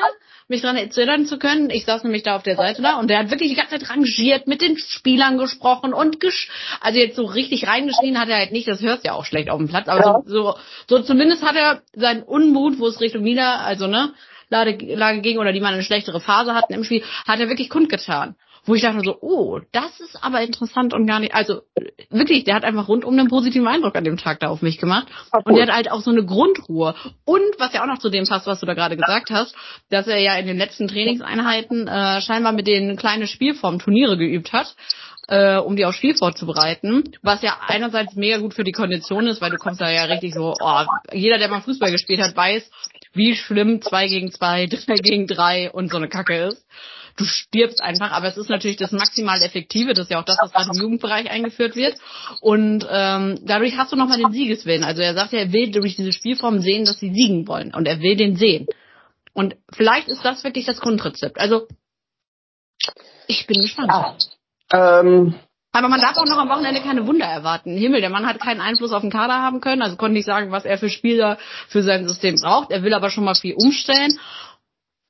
mich 0.49 0.63
daran 0.63 0.77
erinnern 0.77 1.27
zu 1.27 1.39
können, 1.39 1.71
ich 1.71 1.85
saß 1.85 2.05
nämlich 2.05 2.23
da 2.23 2.37
auf 2.37 2.43
der 2.43 2.57
Seite 2.57 2.83
da 2.83 2.99
und 2.99 3.09
der 3.09 3.19
hat 3.19 3.31
wirklich 3.31 3.51
die 3.51 3.57
ganze 3.57 3.79
Zeit 3.79 3.91
rangiert, 3.91 4.47
mit 4.47 4.63
den 4.63 4.79
Spielern 4.79 5.39
gesprochen 5.39 5.93
und 5.93 6.21
gesch 6.21 6.51
also 6.81 6.99
jetzt 6.99 7.17
so 7.17 7.25
richtig 7.25 7.67
reingeschrien 7.67 8.19
hat 8.19 8.29
er 8.29 8.39
halt 8.39 8.53
nicht, 8.53 8.67
das 8.67 8.81
hörst 8.81 9.05
ja 9.05 9.13
auch 9.13 9.25
schlecht 9.25 9.51
auf 9.51 9.59
dem 9.59 9.69
Platz, 9.69 9.89
aber 9.89 10.01
ja. 10.01 10.23
so, 10.27 10.55
so, 10.87 10.97
so 10.99 11.03
zumindest 11.03 11.45
hat 11.45 11.57
er 11.57 11.83
seinen 11.95 12.23
Unmut, 12.23 12.79
wo 12.79 12.87
es 12.87 13.01
Richtung 13.01 13.23
Nieder, 13.23 13.61
also 13.61 13.87
ne, 13.87 14.15
Lage, 14.49 14.95
Lage 14.95 15.21
ging 15.21 15.39
oder 15.39 15.53
die 15.53 15.61
man 15.61 15.75
eine 15.75 15.83
schlechtere 15.83 16.21
Phase 16.21 16.55
hatten 16.55 16.73
im 16.73 16.85
Spiel, 16.85 17.03
hat 17.27 17.41
er 17.41 17.49
wirklich 17.49 17.69
kundgetan 17.69 18.35
wo 18.69 18.75
ich 18.75 18.83
dachte 18.83 19.01
so, 19.01 19.17
oh, 19.21 19.61
das 19.73 19.99
ist 20.01 20.23
aber 20.23 20.43
interessant 20.43 20.93
und 20.93 21.07
gar 21.07 21.21
nicht, 21.21 21.35
also 21.35 21.63
wirklich, 22.11 22.45
der 22.45 22.55
hat 22.55 22.65
einfach 22.65 22.89
rundum 22.89 23.19
einen 23.19 23.29
positiven 23.29 23.67
Eindruck 23.67 23.97
an 23.97 24.05
dem 24.05 24.19
Tag 24.19 24.41
da 24.41 24.49
auf 24.49 24.63
mich 24.63 24.79
gemacht. 24.79 25.09
Ach, 25.33 25.41
und 25.45 25.55
der 25.55 25.67
hat 25.67 25.75
halt 25.75 25.91
auch 25.91 26.01
so 26.01 26.11
eine 26.11 26.25
Grundruhe. 26.25 26.95
Und 27.25 27.43
was 27.59 27.73
ja 27.73 27.83
auch 27.83 27.87
noch 27.87 27.99
zu 27.99 28.11
dem 28.11 28.27
passt, 28.27 28.47
was 28.47 28.61
du 28.61 28.67
da 28.67 28.75
gerade 28.75 28.97
gesagt 28.97 29.31
hast, 29.31 29.55
dass 29.89 30.07
er 30.07 30.19
ja 30.19 30.37
in 30.37 30.47
den 30.47 30.59
letzten 30.59 30.87
Trainingseinheiten 30.87 31.89
äh, 31.89 32.21
scheinbar 32.21 32.53
mit 32.53 32.67
den 32.67 32.97
kleinen 32.97 33.27
Spielformen 33.27 33.81
Turniere 33.81 34.19
geübt 34.19 34.53
hat 34.53 34.77
äh, 35.29 35.59
um 35.59 35.77
die 35.77 35.85
aufs 35.85 35.99
Spiel 35.99 36.15
vorzubereiten, 36.15 37.05
was 37.23 37.43
ja 37.43 37.59
einerseits 37.67 38.17
mega 38.17 38.39
gut 38.39 38.55
für 38.55 38.65
die 38.65 38.73
Kondition 38.73 39.27
ist, 39.27 39.41
weil 39.41 39.51
du 39.51 39.57
kommst 39.57 39.81
da 39.81 39.91
ja 39.91 40.05
richtig 40.05 40.35
so, 40.35 40.55
oh, 40.59 40.83
jeder, 41.13 41.39
der 41.39 41.49
mal 41.49 41.61
Fußball 41.61 41.93
gespielt 41.93 42.21
hat, 42.21 42.35
weiß, 42.35 42.71
wie 43.13 43.37
schlimm 43.37 43.83
zwei 43.83 44.09
gegen 44.09 44.33
zwei, 44.33 44.67
drei 44.87 44.95
gegen 44.95 45.27
drei 45.27 45.71
und 45.71 45.91
so 45.91 45.99
eine 45.99 46.09
Kacke 46.09 46.49
ist 46.49 46.67
du 47.19 47.25
stirbst 47.25 47.83
einfach, 47.83 48.13
aber 48.13 48.29
es 48.29 48.37
ist 48.37 48.49
natürlich 48.49 48.77
das 48.77 48.93
maximal 48.93 49.43
Effektive, 49.43 49.93
das 49.93 50.07
ist 50.07 50.11
ja 50.11 50.21
auch 50.21 50.25
das, 50.25 50.39
was 50.41 50.53
gerade 50.53 50.71
im 50.73 50.81
Jugendbereich 50.81 51.31
eingeführt 51.31 51.77
wird. 51.77 51.99
Und 52.41 52.87
ähm, 52.91 53.41
dadurch 53.45 53.77
hast 53.77 53.93
du 53.93 53.97
nochmal 53.97 54.19
den 54.19 54.33
Siegeswillen. 54.33 54.85
Also 54.85 55.03
er 55.03 55.15
sagt 55.15 55.33
ja, 55.33 55.41
er 55.41 55.53
will 55.53 55.71
durch 55.71 55.97
diese 55.97 56.13
Spielform 56.13 56.61
sehen, 56.61 56.85
dass 56.85 56.99
sie 56.99 57.13
siegen 57.13 57.47
wollen. 57.47 57.75
Und 57.75 57.87
er 57.87 58.01
will 58.01 58.17
den 58.17 58.37
sehen. 58.37 58.67
Und 59.35 59.57
vielleicht 59.73 60.09
ist 60.09 60.25
das 60.25 60.43
wirklich 60.45 60.65
das 60.65 60.81
Grundrezept. 60.81 61.39
Also 61.39 61.69
ich 63.27 63.47
bin 63.47 63.61
gespannt. 63.61 63.91
Ah, 63.91 64.17
ähm, 64.73 65.35
Aber 65.73 65.89
man 65.89 66.01
darf 66.01 66.17
auch 66.17 66.27
noch 66.27 66.39
am 66.39 66.49
Wochenende 66.49 66.81
keine 66.81 67.07
Wunder 67.07 67.27
erwarten. 67.27 67.77
Himmel, 67.77 68.01
der 68.01 68.11
Mann 68.11 68.27
hat 68.27 68.41
keinen 68.41 68.61
Einfluss 68.61 68.93
auf 68.93 69.03
den 69.03 69.11
Kader 69.11 69.35
haben 69.35 69.61
können, 69.61 69.83
also 69.83 69.97
konnte 69.97 70.15
nicht 70.15 70.25
sagen, 70.25 70.51
was 70.51 70.65
er 70.65 70.79
für 70.79 70.89
Spieler 70.89 71.39
für 71.69 71.83
sein 71.83 72.09
System 72.09 72.37
braucht. 72.41 72.71
Er 72.71 72.83
will 72.83 72.95
aber 72.95 73.11
schon 73.11 73.25
mal 73.25 73.35
viel 73.35 73.55
umstellen. 73.55 74.19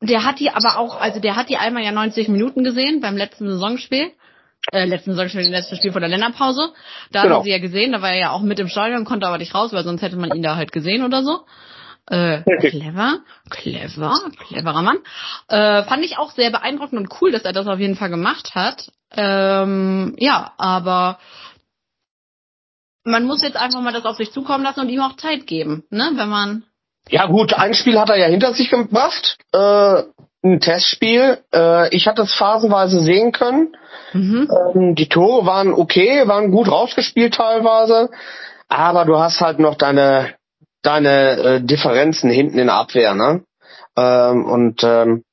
Der 0.01 0.25
hat 0.25 0.39
die 0.39 0.51
aber 0.51 0.79
auch, 0.79 1.01
also 1.01 1.21
der 1.21 1.37
hat 1.37 1.49
die 1.49 1.57
einmal 1.57 1.83
ja 1.83 1.93
90 1.93 2.29
Minuten 2.29 2.63
gesehen 2.63 3.01
beim 3.01 3.17
letzten 3.17 3.49
Saisonspiel. 3.49 4.13
Äh, 4.73 4.85
letzten 4.85 5.13
Saisonspiel, 5.13 5.51
letztes 5.51 5.79
Spiel 5.79 5.93
vor 5.93 6.01
der 6.01 6.11
Länderpause. 6.11 6.73
Da 7.11 7.23
genau. 7.23 7.37
haben 7.37 7.45
sie 7.45 7.51
ja 7.51 7.59
gesehen, 7.59 7.93
da 7.93 8.03
war 8.03 8.11
er 8.11 8.19
ja 8.19 8.31
auch 8.31 8.43
mit 8.43 8.59
im 8.59 8.69
Stadion, 8.69 9.05
konnte 9.05 9.27
aber 9.27 9.39
nicht 9.39 9.55
raus, 9.55 9.73
weil 9.73 9.85
sonst 9.85 10.03
hätte 10.03 10.17
man 10.17 10.31
ihn 10.35 10.43
da 10.43 10.57
halt 10.57 10.73
gesehen 10.73 11.05
oder 11.05 11.23
so. 11.23 11.41
Äh, 12.07 12.43
clever, 12.61 13.19
clever, 13.51 14.15
cleverer 14.47 14.83
Mann. 14.83 14.99
Äh, 15.49 15.83
fand 15.85 16.05
ich 16.05 16.17
auch 16.17 16.31
sehr 16.31 16.51
beeindruckend 16.51 16.99
und 16.99 17.21
cool, 17.21 17.33
dass 17.33 17.43
er 17.43 17.53
das 17.53 17.67
auf 17.67 17.79
jeden 17.79 17.97
Fall 17.97 18.09
gemacht 18.09 18.55
hat. 18.55 18.91
Ähm, 19.11 20.15
ja, 20.19 20.53
aber 20.57 21.19
man 23.05 23.25
muss 23.25 23.43
jetzt 23.43 23.57
einfach 23.57 23.81
mal 23.81 23.93
das 23.93 24.05
auf 24.05 24.17
sich 24.17 24.33
zukommen 24.33 24.65
lassen 24.65 24.81
und 24.81 24.89
ihm 24.89 25.01
auch 25.01 25.17
Zeit 25.17 25.47
geben, 25.47 25.85
ne? 25.91 26.13
Wenn 26.15 26.29
man. 26.29 26.65
Ja 27.09 27.27
gut, 27.27 27.55
ein 27.55 27.75
Spiel 27.75 27.99
hat 27.99 28.11
er 28.11 28.17
ja 28.17 28.27
hinter 28.27 28.53
sich 28.55 28.71
gebracht. 28.71 29.39
Äh, 29.53 30.03
ein 30.43 30.61
Testspiel. 30.61 31.39
Äh, 31.55 31.95
ich 31.95 32.07
hatte 32.07 32.23
es 32.23 32.35
phasenweise 32.35 33.01
sehen 33.01 33.33
können. 33.33 33.77
Mhm. 34.13 34.49
Ähm, 34.75 34.95
die 34.95 35.09
Tore 35.09 35.47
waren 35.47 35.73
okay, 35.73 36.27
waren 36.27 36.51
gut 36.51 36.71
rausgespielt 36.71 37.35
teilweise. 37.35 38.11
Aber 38.69 39.05
du 39.05 39.19
hast 39.19 39.41
halt 39.41 39.59
noch 39.59 39.77
deine 39.77 40.35
deine 40.83 41.31
äh, 41.37 41.61
Differenzen 41.61 42.31
hinten 42.31 42.59
in 42.59 42.67
der 42.67 42.77
Abwehr, 42.77 43.15
ne? 43.15 43.43
Ähm, 43.97 44.45
und 44.45 44.85
ähm, 44.85 45.25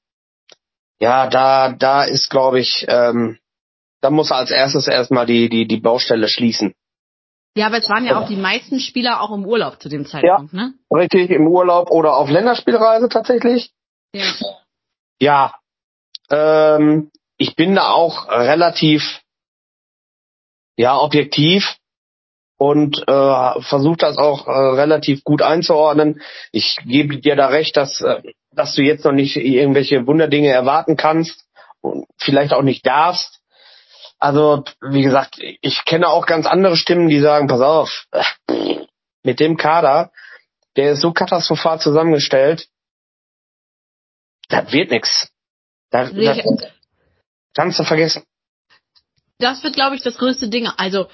ja, 1.00 1.28
da 1.28 1.70
da 1.70 2.04
ist, 2.04 2.30
glaube 2.30 2.60
ich, 2.60 2.86
ähm, 2.88 3.38
da 4.02 4.10
muss 4.10 4.32
er 4.32 4.38
als 4.38 4.52
erstes 4.52 4.88
erstmal 4.88 5.26
die 5.26 5.50
die 5.50 5.68
die 5.68 5.80
Baustelle 5.80 6.28
schließen. 6.28 6.74
Ja, 7.56 7.68
aber 7.68 7.78
es 7.78 7.90
waren 7.90 8.06
ja 8.06 8.20
auch 8.20 8.28
die 8.28 8.36
meisten 8.36 8.80
Spieler 8.80 9.22
auch 9.22 9.32
im 9.34 9.46
Urlaub 9.46 9.82
zu 9.82 9.88
dem 9.88 10.06
Zeitpunkt, 10.06 10.54
ja, 10.54 10.60
ne? 10.60 10.74
Richtig, 10.92 11.30
im 11.30 11.48
Urlaub 11.48 11.90
oder 11.90 12.18
auf 12.18 12.30
Länderspielreise 12.30 13.08
tatsächlich. 13.08 13.72
Ja. 14.14 14.26
Ja. 15.20 15.56
Ähm, 16.30 17.12
ich 17.38 17.56
bin 17.56 17.76
da 17.76 17.92
auch 17.92 18.28
relativ 18.28 19.22
ja 20.78 20.98
objektiv 20.98 21.78
und 22.58 23.04
äh, 23.08 23.62
versuche 23.62 23.98
das 23.98 24.18
auch 24.18 24.48
äh, 24.48 24.52
relativ 24.52 25.24
gut 25.24 25.42
einzuordnen. 25.42 26.22
Ich 26.52 26.78
gebe 26.86 27.20
dir 27.20 27.36
da 27.36 27.48
recht, 27.48 27.78
dass 27.78 28.02
äh, 28.02 28.22
dass 28.52 28.76
du 28.76 28.82
jetzt 28.82 29.06
noch 29.06 29.12
nicht 29.12 29.36
irgendwelche 29.36 30.08
Wunderdinge 30.08 30.50
erwarten 30.50 30.96
kannst 30.98 31.46
und 31.82 32.06
vielleicht 32.18 32.54
auch 32.54 32.64
nicht 32.64 32.86
darfst. 32.86 33.42
Also 34.26 34.64
wie 34.82 35.04
gesagt, 35.04 35.38
ich 35.38 35.86
kenne 35.86 36.08
auch 36.08 36.26
ganz 36.26 36.48
andere 36.48 36.78
Stimmen, 36.78 37.10
die 37.10 37.20
sagen: 37.20 37.46
Pass 37.46 37.62
auf, 37.62 38.08
mit 39.24 39.40
dem 39.40 39.56
Kader, 39.56 40.12
der 40.76 40.94
ist 40.94 41.02
so 41.02 41.14
katastrophal 41.14 41.80
zusammengestellt, 41.80 42.68
das 44.50 44.72
wird 44.72 44.90
nix. 44.90 45.30
Das, 45.92 46.12
das 46.12 46.40
kannst 47.54 47.78
du 47.78 47.84
vergessen. 47.84 48.24
Das 49.38 49.64
wird, 49.64 49.76
glaube 49.76 49.96
ich, 49.96 50.02
das 50.02 50.18
größte 50.18 50.50
Ding. 50.50 50.68
Also 50.76 51.08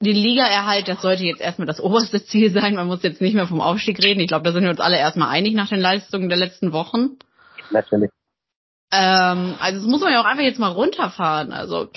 den 0.00 0.14
Ligaerhalt, 0.14 0.86
das 0.86 1.02
sollte 1.02 1.24
jetzt 1.24 1.40
erstmal 1.40 1.66
das 1.66 1.80
oberste 1.88 2.24
Ziel 2.24 2.52
sein. 2.52 2.76
Man 2.76 2.86
muss 2.86 3.02
jetzt 3.02 3.20
nicht 3.20 3.34
mehr 3.34 3.48
vom 3.48 3.60
Aufstieg 3.60 4.00
reden. 4.00 4.20
Ich 4.20 4.28
glaube, 4.28 4.44
da 4.44 4.52
sind 4.52 4.62
wir 4.62 4.70
uns 4.70 4.78
alle 4.78 4.96
erstmal 4.96 5.30
einig 5.30 5.54
nach 5.54 5.70
den 5.70 5.80
Leistungen 5.80 6.28
der 6.28 6.38
letzten 6.38 6.70
Wochen. 6.72 7.18
Natürlich. 7.72 8.12
Ähm, 8.92 9.54
also 9.58 9.80
das 9.80 9.88
muss 9.88 10.00
man 10.00 10.12
ja 10.12 10.20
auch 10.20 10.26
einfach 10.26 10.44
jetzt 10.44 10.58
mal 10.58 10.68
runterfahren. 10.68 11.52
Also 11.52 11.88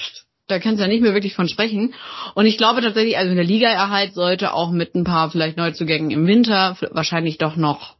da 0.48 0.60
kannst 0.60 0.80
du 0.80 0.84
ja 0.84 0.90
nicht 0.90 1.02
mehr 1.02 1.14
wirklich 1.14 1.36
von 1.36 1.48
sprechen. 1.48 1.94
Und 2.34 2.46
ich 2.46 2.58
glaube 2.58 2.82
tatsächlich, 2.82 3.18
also 3.18 3.34
der 3.34 3.44
Ligaerhalt 3.44 4.14
sollte 4.14 4.54
auch 4.54 4.72
mit 4.72 4.96
ein 4.96 5.04
paar 5.04 5.30
vielleicht 5.30 5.58
Neuzugängen 5.58 6.12
im 6.12 6.28
Winter 6.28 6.76
wahrscheinlich 6.92 7.38
doch 7.38 7.56
noch 7.56 7.96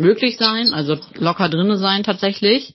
möglich 0.00 0.36
sein, 0.36 0.74
also 0.74 0.98
locker 1.14 1.48
drinne 1.48 1.76
sein 1.76 2.02
tatsächlich. 2.02 2.74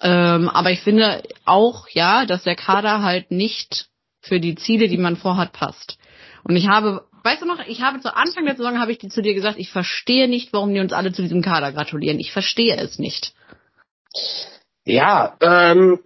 Ähm, 0.00 0.48
aber 0.48 0.72
ich 0.72 0.80
finde 0.80 1.22
auch, 1.44 1.88
ja, 1.88 2.26
dass 2.26 2.42
der 2.42 2.56
Kader 2.56 3.02
halt 3.02 3.30
nicht 3.30 3.86
für 4.20 4.40
die 4.40 4.56
Ziele, 4.56 4.88
die 4.88 4.98
man 4.98 5.16
vorhat, 5.16 5.52
passt. 5.52 5.98
Und 6.42 6.56
ich 6.56 6.66
habe, 6.66 7.04
weißt 7.22 7.42
du 7.42 7.46
noch, 7.46 7.60
ich 7.66 7.82
habe 7.82 8.00
zu 8.00 8.16
Anfang 8.16 8.44
der 8.44 8.56
Saison 8.56 8.80
habe 8.80 8.90
ich 8.90 8.98
zu 8.98 9.22
dir 9.22 9.34
gesagt, 9.34 9.58
ich 9.58 9.70
verstehe 9.70 10.28
nicht, 10.28 10.52
warum 10.52 10.74
die 10.74 10.80
uns 10.80 10.92
alle 10.92 11.12
zu 11.12 11.22
diesem 11.22 11.42
Kader 11.42 11.72
gratulieren. 11.72 12.18
Ich 12.18 12.32
verstehe 12.32 12.76
es 12.76 12.98
nicht. 12.98 13.32
Ja, 14.84 15.36
ähm. 15.40 16.00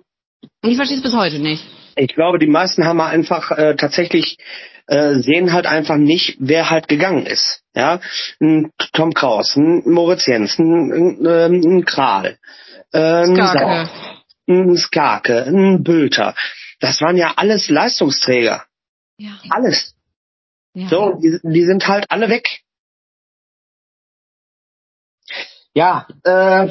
Ich 0.62 0.76
verstehe 0.76 0.98
es 0.98 1.02
bis 1.02 1.14
heute 1.14 1.38
nicht. 1.38 1.64
Ich 1.96 2.14
glaube, 2.14 2.38
die 2.38 2.46
meisten 2.46 2.84
haben 2.84 3.00
einfach 3.00 3.50
äh, 3.52 3.74
tatsächlich 3.74 4.38
äh, 4.86 5.14
sehen 5.14 5.52
halt 5.52 5.66
einfach 5.66 5.96
nicht, 5.96 6.36
wer 6.38 6.70
halt 6.70 6.88
gegangen 6.88 7.26
ist. 7.26 7.62
Ja, 7.74 8.00
ein 8.40 8.70
Tom 8.92 9.12
Kraus, 9.12 9.56
ein 9.56 9.82
Moritz 9.90 10.26
Jens, 10.26 10.58
ein, 10.58 11.26
ein, 11.26 11.64
ein 11.64 11.84
Kral, 11.84 12.38
äh, 12.92 12.98
ein 12.98 13.36
Skake. 13.36 13.90
ein 14.48 14.76
Skake, 14.76 15.44
ein 15.46 15.82
Bülter. 15.82 16.34
Das 16.80 17.00
waren 17.00 17.16
ja 17.16 17.34
alles 17.36 17.68
Leistungsträger. 17.68 18.64
Ja. 19.18 19.38
Alles. 19.50 19.94
Ja. 20.74 20.88
So, 20.88 21.18
die, 21.22 21.38
die 21.42 21.64
sind 21.64 21.88
halt 21.88 22.10
alle 22.10 22.28
weg. 22.28 22.46
Ja, 25.74 26.06
äh, 26.24 26.70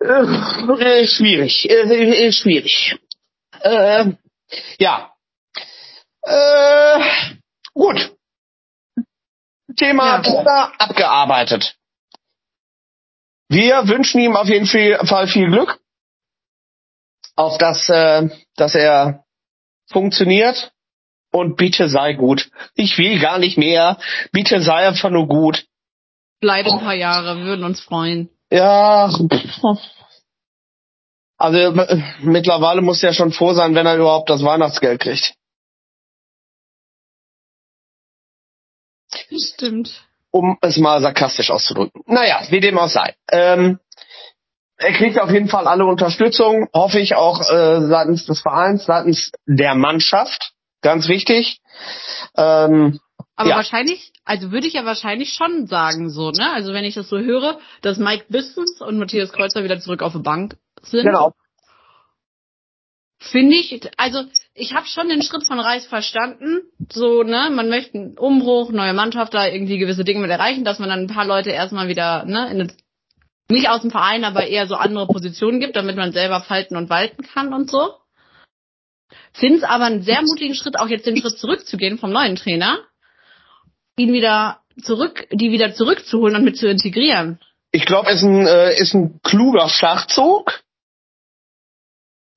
äh, 0.00 1.06
schwierig, 1.06 1.68
äh, 1.68 2.32
schwierig. 2.32 2.98
Äh, 3.60 4.12
ja. 4.78 5.12
Äh, 6.22 7.00
gut. 7.72 8.14
Thema 9.76 10.22
ja. 10.22 10.72
abgearbeitet. 10.78 11.76
Wir 13.48 13.88
wünschen 13.88 14.20
ihm 14.20 14.36
auf 14.36 14.48
jeden 14.48 14.66
Fall 14.66 15.28
viel 15.28 15.48
Glück, 15.48 15.78
auf 17.36 17.58
das, 17.58 17.88
äh, 17.88 18.28
dass 18.56 18.74
er 18.74 19.24
funktioniert. 19.90 20.72
Und 21.32 21.56
bitte 21.56 21.88
sei 21.88 22.12
gut. 22.12 22.48
Ich 22.74 22.96
will 22.96 23.18
gar 23.18 23.38
nicht 23.38 23.58
mehr. 23.58 23.98
Bitte 24.30 24.62
sei 24.62 24.86
einfach 24.86 25.10
nur 25.10 25.26
gut. 25.26 25.66
Bleib 26.40 26.66
ein 26.66 26.78
paar 26.78 26.94
Jahre, 26.94 27.38
wir 27.38 27.44
würden 27.44 27.64
uns 27.64 27.80
freuen. 27.80 28.30
Ja. 28.50 29.10
Also 31.36 31.72
mittlerweile 32.20 32.80
muss 32.80 33.02
er 33.02 33.12
schon 33.12 33.32
froh 33.32 33.52
sein, 33.54 33.74
wenn 33.74 33.86
er 33.86 33.96
überhaupt 33.96 34.30
das 34.30 34.42
Weihnachtsgeld 34.42 35.00
kriegt. 35.00 35.34
Stimmt. 39.30 40.06
Um 40.30 40.58
es 40.62 40.78
mal 40.78 41.00
sarkastisch 41.00 41.50
auszudrücken. 41.50 42.02
Naja, 42.06 42.42
wie 42.50 42.60
dem 42.60 42.78
auch 42.78 42.88
sei. 42.88 43.14
Ähm, 43.30 43.78
er 44.76 44.92
kriegt 44.92 45.20
auf 45.20 45.30
jeden 45.30 45.48
Fall 45.48 45.68
alle 45.68 45.84
Unterstützung, 45.84 46.68
hoffe 46.74 46.98
ich 46.98 47.14
auch 47.14 47.40
äh, 47.40 47.86
seitens 47.86 48.26
des 48.26 48.40
Vereins, 48.40 48.84
seitens 48.84 49.30
der 49.46 49.74
Mannschaft. 49.74 50.52
Ganz 50.82 51.08
wichtig. 51.08 51.60
Ähm, 52.36 52.98
aber 53.36 53.50
ja. 53.50 53.56
wahrscheinlich, 53.56 54.12
also 54.24 54.52
würde 54.52 54.66
ich 54.66 54.74
ja 54.74 54.84
wahrscheinlich 54.84 55.32
schon 55.32 55.66
sagen 55.66 56.10
so, 56.10 56.30
ne? 56.30 56.52
Also 56.52 56.72
wenn 56.72 56.84
ich 56.84 56.94
das 56.94 57.08
so 57.08 57.18
höre, 57.18 57.58
dass 57.82 57.98
Mike 57.98 58.26
Bistens 58.28 58.80
und 58.80 58.98
Matthias 58.98 59.32
Kreuzer 59.32 59.64
wieder 59.64 59.80
zurück 59.80 60.02
auf 60.02 60.12
die 60.12 60.20
Bank 60.20 60.56
sind. 60.82 61.04
Genau. 61.04 61.34
Finde 63.18 63.56
ich, 63.56 63.80
also 63.96 64.22
ich 64.54 64.74
habe 64.74 64.86
schon 64.86 65.08
den 65.08 65.22
Schritt 65.22 65.46
von 65.46 65.58
Reis 65.58 65.86
verstanden. 65.86 66.60
So, 66.92 67.22
ne, 67.22 67.50
man 67.50 67.70
möchte 67.70 67.98
einen 67.98 68.18
Umbruch, 68.18 68.70
neue 68.70 68.92
Mannschaft, 68.92 69.34
da 69.34 69.46
irgendwie 69.46 69.78
gewisse 69.78 70.04
Dinge 70.04 70.20
mit 70.20 70.30
erreichen, 70.30 70.64
dass 70.64 70.78
man 70.78 70.90
dann 70.90 71.00
ein 71.00 71.14
paar 71.14 71.26
Leute 71.26 71.50
erstmal 71.50 71.88
wieder, 71.88 72.24
ne, 72.26 72.50
in 72.50 72.60
eine, 72.60 72.66
nicht 73.48 73.68
aus 73.68 73.80
dem 73.80 73.90
Verein, 73.90 74.24
aber 74.24 74.46
eher 74.46 74.66
so 74.66 74.74
andere 74.74 75.06
Positionen 75.06 75.58
gibt, 75.58 75.74
damit 75.74 75.96
man 75.96 76.12
selber 76.12 76.40
falten 76.42 76.76
und 76.76 76.90
walten 76.90 77.22
kann 77.22 77.52
und 77.54 77.70
so. 77.70 77.94
Finde 79.32 79.58
es 79.58 79.64
aber 79.64 79.86
einen 79.86 80.02
sehr 80.02 80.22
mutigen 80.22 80.54
Schritt, 80.54 80.78
auch 80.78 80.88
jetzt 80.88 81.06
den 81.06 81.16
Schritt 81.16 81.38
zurückzugehen 81.38 81.98
vom 81.98 82.12
neuen 82.12 82.36
Trainer, 82.36 82.78
ihn 83.96 84.12
wieder 84.12 84.60
zurück, 84.82 85.26
die 85.30 85.50
wieder 85.50 85.74
zurückzuholen 85.74 86.36
und 86.36 86.44
mit 86.44 86.56
zu 86.56 86.68
integrieren. 86.68 87.38
Ich 87.70 87.86
glaube, 87.86 88.10
es 88.10 88.16
ist 88.16 88.24
ein, 88.24 88.46
äh, 88.46 88.78
ist 88.78 88.94
ein 88.94 89.20
kluger 89.22 89.68
Schachzug. 89.68 90.62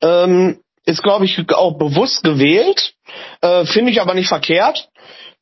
Ähm, 0.02 0.62
ist, 0.86 1.04
glaube 1.04 1.26
ich, 1.26 1.38
auch 1.54 1.78
bewusst 1.78 2.24
gewählt. 2.24 2.96
Äh, 3.42 3.66
Finde 3.66 3.92
ich 3.92 4.02
aber 4.02 4.14
nicht 4.14 4.30
verkehrt. 4.30 4.90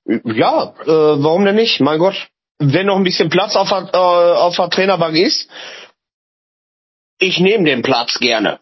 Ja, 0.05 0.73
äh, 0.83 1.23
warum 1.23 1.45
denn 1.45 1.55
nicht? 1.55 1.79
Mein 1.81 1.99
Gott, 1.99 2.15
wenn 2.59 2.87
noch 2.87 2.95
ein 2.95 3.03
bisschen 3.03 3.29
Platz 3.29 3.55
auf 3.55 3.69
der, 3.69 3.89
äh, 3.93 3.97
auf 3.97 4.55
der 4.55 4.69
Trainerbank 4.69 5.15
ist, 5.15 5.49
ich 7.19 7.39
nehme 7.39 7.63
den 7.63 7.81
Platz 7.81 8.19
gerne. 8.19 8.59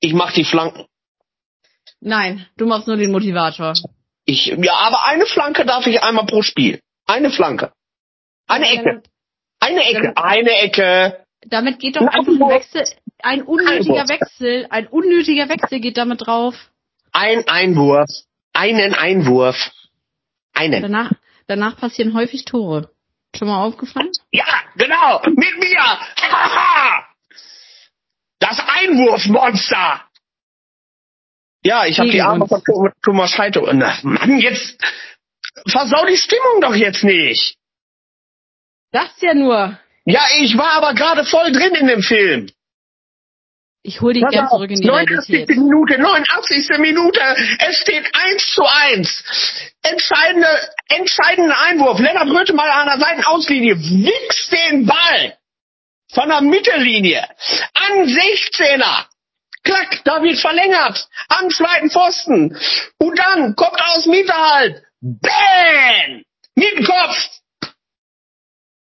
Ich 0.00 0.12
mach 0.12 0.32
die 0.32 0.44
Flanken. 0.44 0.86
Nein, 2.00 2.46
du 2.56 2.66
machst 2.66 2.86
nur 2.86 2.96
den 2.96 3.12
Motivator. 3.12 3.74
Ich, 4.24 4.46
ja, 4.46 4.74
aber 4.74 5.04
eine 5.04 5.26
Flanke 5.26 5.64
darf 5.64 5.86
ich 5.86 6.02
einmal 6.02 6.26
pro 6.26 6.42
Spiel. 6.42 6.80
Eine 7.06 7.30
Flanke. 7.30 7.72
Eine 8.46 8.68
Ecke. 8.70 9.02
Eine 9.60 9.84
Ecke. 9.84 10.16
Eine 10.16 10.50
Ecke. 10.60 11.24
Damit 11.46 11.78
geht 11.78 11.96
doch 11.96 12.06
einfach 12.06 12.32
ein 12.32 12.40
Wechsel, 12.40 12.84
ein 13.22 13.42
unnötiger 13.42 14.08
Wechsel, 14.08 14.66
ein 14.70 14.86
unnötiger 14.86 15.48
Wechsel 15.50 15.80
geht 15.80 15.98
damit 15.98 16.26
drauf. 16.26 16.54
ein 17.12 17.46
Einwurf, 17.48 18.08
einen 18.54 18.94
Einwurf, 18.94 19.70
einen. 20.54 20.80
Danach, 20.80 21.12
danach 21.46 21.76
passieren 21.76 22.14
häufig 22.14 22.46
Tore. 22.46 22.90
Schon 23.36 23.48
mal 23.48 23.62
aufgefallen? 23.62 24.10
Ja, 24.30 24.46
genau, 24.76 25.20
mit 25.26 25.58
mir. 25.58 25.80
Haha. 25.80 27.04
Das 28.38 28.58
Einwurfmonster. 28.66 30.02
Ja, 31.64 31.86
ich 31.86 31.98
habe 31.98 32.10
die 32.10 32.20
Arme 32.22 32.46
von 32.46 32.62
Tho- 32.62 32.90
Thomas 33.02 33.36
Heito. 33.38 33.66
Na, 33.72 33.98
Mann, 34.02 34.38
jetzt 34.38 34.76
versau 35.66 36.04
die 36.06 36.16
Stimmung 36.16 36.60
doch 36.60 36.74
jetzt 36.74 37.04
nicht. 37.04 37.56
Sag's 38.92 39.20
ja 39.20 39.34
nur. 39.34 39.78
Ja, 40.04 40.22
ich 40.40 40.56
war 40.58 40.72
aber 40.72 40.94
gerade 40.94 41.24
voll 41.24 41.50
drin 41.52 41.74
in 41.74 41.86
dem 41.86 42.02
Film. 42.02 42.50
Ich 43.86 44.00
hol 44.00 44.12
dich 44.14 44.22
Pass 44.22 44.32
gern 44.32 44.46
auf, 44.46 44.52
zurück 44.52 44.70
in 44.70 44.80
die 44.80 44.86
89. 44.86 45.28
Realität. 45.34 45.56
Minute, 45.58 45.98
89. 45.98 46.78
Minute, 46.78 47.20
es 47.58 47.76
steht 47.80 48.06
1 48.14 48.50
zu 48.52 48.64
1. 48.66 49.24
Entscheidende, 49.82 50.48
entscheidender 50.88 51.58
Einwurf. 51.60 51.98
Lennart 51.98 52.28
Röthemal 52.30 52.70
an 52.70 52.86
der 52.86 52.98
Seitenauslinie 52.98 53.76
wichst 53.78 54.52
den 54.52 54.86
Ball 54.86 55.36
von 56.12 56.28
der 56.28 56.40
Mittellinie 56.40 57.26
an 57.74 58.06
16er. 58.06 59.06
Klack, 59.64 60.02
da 60.04 60.22
wird 60.22 60.38
verlängert. 60.38 61.08
Am 61.28 61.48
zweiten 61.50 61.90
Pfosten. 61.90 62.56
Und 62.98 63.18
dann 63.18 63.56
kommt 63.56 63.80
aus 63.80 64.04
Hinterhalt. 64.04 64.82
Bam! 65.00 66.22
Mit 66.54 66.76
dem 66.76 66.84
Kopf. 66.84 67.30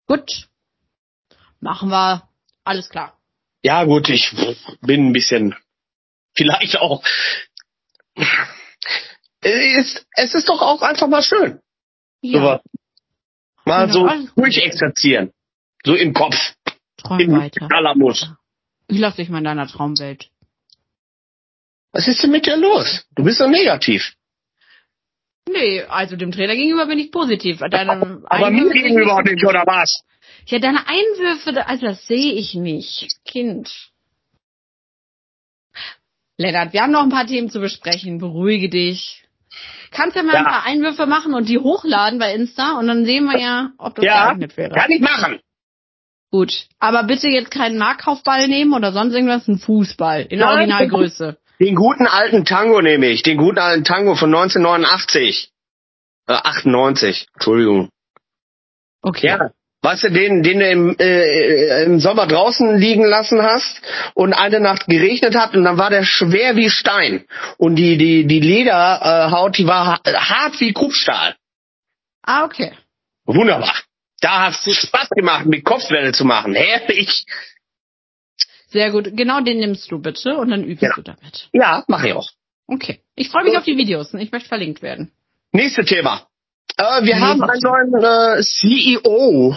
Gut. 0.07 0.47
Machen 1.59 1.89
wir. 1.89 2.27
Alles 2.63 2.89
klar. 2.89 3.17
Ja 3.63 3.83
gut, 3.85 4.09
ich 4.09 4.31
bin 4.81 5.07
ein 5.07 5.13
bisschen, 5.13 5.55
vielleicht 6.35 6.77
auch. 6.77 7.03
Es 9.41 9.85
ist, 9.87 10.05
es 10.11 10.35
ist 10.35 10.49
doch 10.49 10.61
auch 10.61 10.81
einfach 10.81 11.07
mal 11.07 11.23
schön. 11.23 11.59
Ja, 12.21 12.39
sowas. 12.39 12.61
Mal 13.65 13.87
Ja, 13.87 13.93
so 13.93 14.09
durchexerzieren. 14.35 15.31
So 15.83 15.95
im 15.95 16.13
Kopf. 16.13 16.35
träum 16.97 17.19
Im 17.19 17.31
weiter. 17.39 17.67
Kalamus. 17.67 18.29
Ich 18.87 18.99
lass 18.99 19.15
dich 19.15 19.29
mal 19.29 19.39
in 19.39 19.43
deiner 19.45 19.67
Traumwelt. 19.67 20.29
Was 21.95 22.09
ist 22.09 22.21
denn 22.21 22.31
mit 22.31 22.45
dir 22.45 22.57
los? 22.57 23.05
Du 23.15 23.23
bist 23.23 23.37
so 23.37 23.47
negativ. 23.47 24.13
Nee, 25.49 25.83
also 25.83 26.17
dem 26.17 26.33
Trainer 26.33 26.53
gegenüber 26.55 26.87
bin 26.87 26.99
ich 26.99 27.09
positiv. 27.09 27.59
Deine 27.71 28.21
Aber 28.25 28.51
mir 28.51 28.69
gegenüber 28.69 29.21
nicht, 29.23 29.45
oder 29.45 29.63
was? 29.65 30.03
Ja, 30.47 30.59
deine 30.59 30.85
Einwürfe, 30.87 31.65
also 31.65 31.85
das 31.85 32.05
sehe 32.05 32.33
ich 32.33 32.53
nicht. 32.53 33.07
Kind. 33.23 33.71
Lennart, 36.37 36.73
wir 36.73 36.81
haben 36.81 36.91
noch 36.91 37.03
ein 37.03 37.09
paar 37.09 37.27
Themen 37.27 37.49
zu 37.49 37.61
besprechen. 37.61 38.17
Beruhige 38.17 38.67
dich. 38.69 39.23
Kannst 39.91 40.17
ja 40.17 40.23
mal 40.23 40.35
ein 40.35 40.43
Ja. 40.43 40.49
paar 40.51 40.65
Einwürfe 40.65 41.05
machen 41.05 41.33
und 41.33 41.47
die 41.47 41.59
hochladen 41.59 42.19
bei 42.19 42.33
Insta 42.35 42.77
und 42.77 42.87
dann 42.87 43.05
sehen 43.05 43.23
wir 43.23 43.39
ja, 43.39 43.71
ob 43.77 43.95
das 43.95 44.03
Ja, 44.03 44.25
geeignet 44.25 44.57
wäre. 44.57 44.75
kann 44.75 44.91
ich 44.91 44.99
machen. 44.99 45.39
Gut. 46.29 46.65
Aber 46.79 47.03
bitte 47.03 47.29
jetzt 47.29 47.51
keinen 47.51 47.77
Markkaufball 47.77 48.49
nehmen 48.49 48.73
oder 48.73 48.91
sonst 48.91 49.13
irgendwas, 49.13 49.47
einen 49.47 49.59
Fußball. 49.59 50.23
In 50.23 50.39
der 50.39 50.47
Nein. 50.47 50.57
Originalgröße. 50.57 51.37
Den 51.59 51.75
guten 51.75 52.07
alten 52.07 52.45
Tango 52.45 52.81
nehme 52.81 53.07
ich. 53.07 53.23
Den 53.23 53.37
guten 53.37 53.59
alten 53.59 53.83
Tango 53.83 54.15
von 54.15 54.33
1989. 54.33 55.49
Äh, 56.27 56.33
98. 56.33 57.27
Entschuldigung. 57.33 57.89
Okay. 59.01 59.27
Ja. 59.27 59.51
Weißt 59.81 60.03
du, 60.05 60.09
den, 60.11 60.41
den 60.41 60.59
du 60.59 60.67
im, 60.69 60.95
äh, 60.97 61.83
im 61.83 61.99
Sommer 61.99 62.25
draußen 62.25 62.75
liegen 62.77 63.05
lassen 63.05 63.43
hast 63.43 63.79
und 64.15 64.33
eine 64.33 64.59
Nacht 64.59 64.87
geregnet 64.87 65.35
hat 65.35 65.53
und 65.55 65.63
dann 65.63 65.77
war 65.77 65.91
der 65.91 66.03
schwer 66.03 66.55
wie 66.55 66.71
Stein. 66.71 67.25
Und 67.57 67.75
die, 67.75 67.95
die, 67.97 68.25
die 68.25 68.39
Lederhaut, 68.39 69.57
die 69.59 69.67
war 69.67 69.85
ha- 69.85 69.99
hart 70.03 70.59
wie 70.59 70.73
Kruppstahl. 70.73 71.35
Ah, 72.23 72.45
okay. 72.45 72.71
Wunderbar. 73.25 73.75
Da 74.21 74.47
hat's 74.47 74.63
Spaß 74.75 75.09
gemacht, 75.09 75.45
mit 75.45 75.63
Kopfwelle 75.63 76.13
zu 76.13 76.25
machen. 76.25 76.55
Herrlich. 76.55 77.25
Sehr 78.67 78.91
gut. 78.91 79.15
Genau 79.15 79.41
den 79.41 79.59
nimmst 79.59 79.91
du 79.91 79.99
bitte 79.99 80.37
und 80.37 80.49
dann 80.49 80.63
übst 80.63 80.81
Ja. 80.83 80.91
du 80.95 81.01
damit. 81.01 81.49
Ja, 81.53 81.83
mache 81.87 82.07
ich 82.09 82.13
auch. 82.13 82.29
Okay. 82.67 82.99
Ich 83.15 83.29
freue 83.29 83.43
mich 83.43 83.57
auf 83.57 83.63
die 83.63 83.77
Videos 83.77 84.13
und 84.13 84.19
ich 84.19 84.31
möchte 84.31 84.49
verlinkt 84.49 84.81
werden. 84.81 85.11
Nächste 85.51 85.85
Thema. 85.85 86.27
Äh, 86.77 87.03
wir 87.03 87.15
Nee, 87.15 87.21
haben 87.21 87.41
einen 87.43 87.61
neuen 87.61 88.03
äh, 88.39 88.41
CEO. 88.41 89.55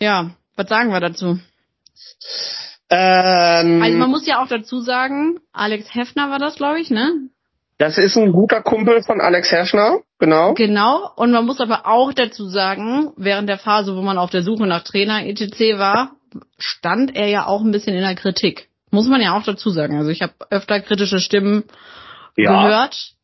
Ja, 0.00 0.30
was 0.56 0.68
sagen 0.68 0.90
wir 0.90 1.00
dazu? 1.00 1.38
Ähm, 2.90 3.82
Also 3.82 3.96
man 3.98 4.10
muss 4.10 4.26
ja 4.26 4.42
auch 4.42 4.48
dazu 4.48 4.80
sagen, 4.80 5.38
Alex 5.52 5.94
Heffner 5.94 6.30
war 6.30 6.38
das, 6.38 6.56
glaube 6.56 6.80
ich, 6.80 6.90
ne? 6.90 7.28
Das 7.82 7.98
ist 7.98 8.16
ein 8.16 8.30
guter 8.30 8.62
Kumpel 8.62 9.02
von 9.02 9.20
Alex 9.20 9.50
Herschner, 9.50 9.98
genau. 10.20 10.54
Genau. 10.54 11.10
Und 11.16 11.32
man 11.32 11.44
muss 11.44 11.60
aber 11.60 11.84
auch 11.86 12.12
dazu 12.12 12.46
sagen, 12.46 13.10
während 13.16 13.48
der 13.48 13.58
Phase, 13.58 13.96
wo 13.96 14.02
man 14.02 14.18
auf 14.18 14.30
der 14.30 14.44
Suche 14.44 14.68
nach 14.68 14.84
Trainer 14.84 15.26
etc. 15.26 15.78
war, 15.78 16.12
stand 16.58 17.16
er 17.16 17.26
ja 17.26 17.46
auch 17.46 17.60
ein 17.62 17.72
bisschen 17.72 17.96
in 17.96 18.02
der 18.02 18.14
Kritik. 18.14 18.68
Muss 18.92 19.08
man 19.08 19.20
ja 19.20 19.36
auch 19.36 19.42
dazu 19.42 19.70
sagen. 19.70 19.96
Also 19.98 20.10
ich 20.10 20.22
habe 20.22 20.32
öfter 20.50 20.78
kritische 20.80 21.18
Stimmen 21.18 21.64
Ja. 22.36 22.52
gehört. 22.62 23.14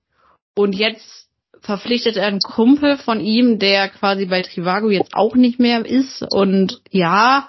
Und 0.57 0.73
jetzt 0.75 1.29
verpflichtet 1.61 2.17
er 2.17 2.27
einen 2.27 2.41
Kumpel 2.41 2.97
von 2.97 3.21
ihm, 3.21 3.61
der 3.61 3.89
quasi 3.89 4.27
bei 4.27 4.43
Trivago 4.43 4.91
jetzt 4.91 5.15
auch 5.15 5.37
nicht 5.37 5.61
mehr 5.61 5.87
ist. 5.87 6.23
Und 6.33 6.81
ja, 6.91 7.47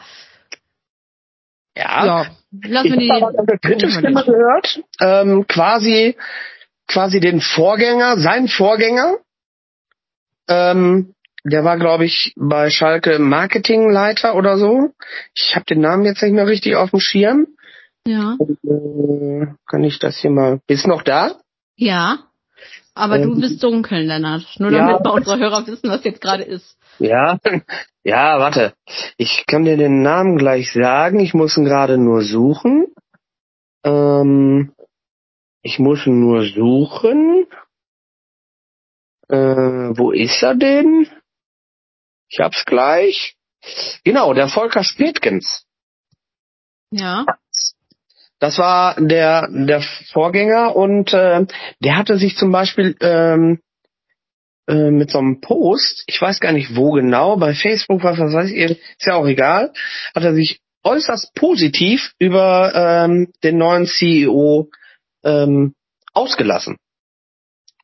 Ja. 1.76 2.06
ja, 2.06 2.26
lassen 2.52 2.92
wir 2.92 3.02
Ich 3.02 3.10
habe 3.12 3.34
die. 3.48 3.68
dritte 3.68 3.68
gucken 3.68 3.82
wir 3.82 3.90
Stimme 3.92 4.24
gehört, 4.26 4.80
ähm, 5.00 5.48
quasi, 5.48 6.16
quasi 6.90 7.20
den 7.20 7.40
Vorgänger, 7.40 8.18
sein 8.18 8.48
Vorgänger. 8.48 9.18
Ähm, 10.50 11.14
der 11.46 11.64
war, 11.64 11.78
glaube 11.78 12.06
ich, 12.06 12.34
bei 12.36 12.70
Schalke 12.70 13.20
Marketingleiter 13.20 14.36
oder 14.36 14.58
so. 14.58 14.92
Ich 15.34 15.56
habe 15.56 15.66
den 15.66 15.80
Namen 15.80 16.04
jetzt 16.04 16.22
nicht 16.22 16.34
mehr 16.34 16.48
richtig 16.48 16.76
auf 16.76 16.90
dem 16.90 17.00
Schirm. 17.00 17.48
Ja. 18.06 18.36
Äh, 18.40 19.48
kann 19.68 19.84
ich 19.84 20.00
das 20.00 20.18
hier 20.18 20.32
mal? 20.32 20.60
Bist 20.68 20.88
noch 20.88 21.04
da? 21.04 21.36
Ja. 21.76 22.20
Aber 22.94 23.18
Ähm, 23.18 23.36
du 23.36 23.42
bist 23.42 23.64
dunkel, 23.64 24.02
Lennart. 24.06 24.46
Nur 24.58 24.72
ja. 24.72 24.80
damit 24.88 25.06
wir 25.06 25.14
unsere 25.14 25.40
Hörer 25.40 25.66
wissen, 25.68 25.90
was 25.90 26.04
jetzt 26.04 26.22
gerade 26.22 26.44
ist. 26.44 26.78
Ja, 26.98 27.38
ja, 28.04 28.40
warte. 28.40 28.74
Ich 29.18 29.46
kann 29.48 29.64
dir 29.64 29.78
den 29.78 30.02
Namen 30.02 30.38
gleich 30.38 30.74
sagen. 30.74 31.20
Ich 31.20 31.34
muss 31.34 31.56
ihn 31.56 31.66
gerade 31.66 31.98
nur 31.98 32.24
suchen. 32.24 32.88
Ähm, 33.86 34.74
ich 35.62 35.80
muss 35.80 36.06
ihn 36.06 36.20
nur 36.20 36.44
suchen. 36.46 37.48
Äh, 39.28 39.36
wo 39.36 40.12
ist 40.12 40.42
er 40.42 40.56
denn? 40.56 41.08
Ich 42.30 42.40
hab's 42.40 42.66
gleich. 42.66 43.36
Genau, 44.04 44.34
der 44.34 44.48
Volker 44.48 44.84
Spätkens. 44.84 45.66
Ja. 46.92 47.26
Das 48.40 48.58
war 48.58 48.96
der 49.00 49.50
der 49.52 49.82
Vorgänger 50.14 50.76
und 50.76 51.14
äh, 51.14 51.46
der 51.84 51.98
hatte 51.98 52.18
sich 52.18 52.38
zum 52.38 52.52
Beispiel 52.52 52.96
ähm, 53.02 53.60
äh, 54.68 54.92
mit 54.92 55.12
so 55.12 55.18
einem 55.18 55.42
Post, 55.42 56.04
ich 56.08 56.22
weiß 56.22 56.40
gar 56.40 56.54
nicht 56.54 56.76
wo 56.76 56.92
genau, 56.92 57.36
bei 57.36 57.54
Facebook, 57.54 58.04
was 58.04 58.18
weiß 58.18 58.52
ich, 58.52 58.56
ist 58.56 59.06
ja 59.06 59.16
auch 59.16 59.28
egal, 59.28 59.74
hat 60.16 60.24
er 60.24 60.34
sich 60.34 60.62
äußerst 60.84 61.34
positiv 61.36 62.14
über 62.18 62.72
ähm, 62.74 63.34
den 63.44 63.58
neuen 63.58 63.86
CEO 63.86 64.70
ähm, 65.24 65.74
ausgelassen 66.14 66.78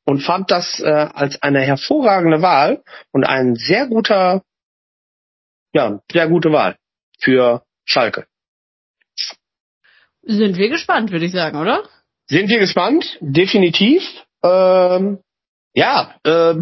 und 0.05 0.21
fand 0.21 0.51
das 0.51 0.79
äh, 0.79 0.89
als 0.89 1.41
eine 1.41 1.61
hervorragende 1.61 2.41
Wahl 2.41 2.83
und 3.11 3.23
ein 3.23 3.55
sehr 3.55 3.87
guter, 3.87 4.43
ja, 5.73 5.99
sehr 6.11 6.27
gute 6.27 6.51
Wahl 6.51 6.77
für 7.19 7.63
Schalke. 7.85 8.27
Sind 10.21 10.57
wir 10.57 10.69
gespannt, 10.69 11.11
würde 11.11 11.25
ich 11.25 11.31
sagen, 11.31 11.57
oder? 11.57 11.87
Sind 12.27 12.49
wir 12.49 12.57
gespannt? 12.59 13.17
Definitiv. 13.21 14.01
Ähm, 14.43 15.19
ja, 15.73 16.15
äh, 16.23 16.55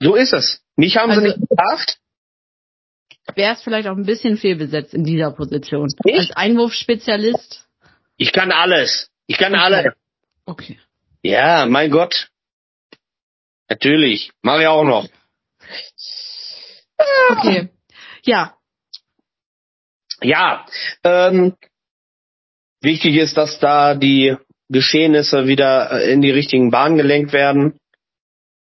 so 0.00 0.14
ist 0.14 0.32
es. 0.32 0.62
Mich 0.76 0.96
haben 0.96 1.10
Also- 1.10 1.22
sie 1.22 1.28
nicht 1.28 1.48
gedacht. 1.48 1.98
Wäre 3.38 3.54
es 3.54 3.62
vielleicht 3.62 3.86
auch 3.86 3.96
ein 3.96 4.04
bisschen 4.04 4.36
fehlbesetzt 4.36 4.94
in 4.94 5.04
dieser 5.04 5.30
Position. 5.30 5.88
Ich? 6.04 6.18
Als 6.18 6.32
Einwurfspezialist. 6.32 7.68
Ich 8.16 8.32
kann 8.32 8.50
alles. 8.50 9.12
Ich 9.28 9.38
kann 9.38 9.54
Okay. 9.54 9.62
alles. 9.62 9.92
Okay. 10.44 10.80
Ja, 11.22 11.64
mein 11.66 11.92
Gott. 11.92 12.30
Natürlich. 13.68 14.32
Mach 14.42 14.58
ich 14.58 14.66
auch 14.66 14.82
noch. 14.82 15.06
Okay. 17.30 17.68
Ja. 18.24 18.56
Ja, 20.20 20.66
ähm, 21.04 21.54
wichtig 22.80 23.18
ist, 23.18 23.36
dass 23.36 23.60
da 23.60 23.94
die 23.94 24.36
Geschehnisse 24.68 25.46
wieder 25.46 25.92
äh, 25.92 26.12
in 26.12 26.22
die 26.22 26.32
richtigen 26.32 26.72
Bahnen 26.72 26.96
gelenkt 26.96 27.32
werden 27.32 27.78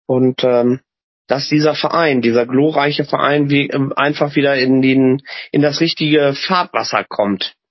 und 0.06 0.44
ähm, 0.44 0.82
dass 1.28 1.50
dieser 1.50 1.76
Verein, 1.76 2.22
dieser 2.22 2.46
glorreiche 2.46 3.04
Verein, 3.04 3.50
wie, 3.50 3.68
ähm, 3.68 3.94
einfach 3.96 4.36
wieder 4.36 4.56
in 4.56 4.82
den 4.82 5.22
in 5.52 5.62
das 5.62 5.82
richtige 5.82 6.34
Fahrtwasser 6.34 7.04
kommt. 7.04 7.44
Ja. 7.44 7.68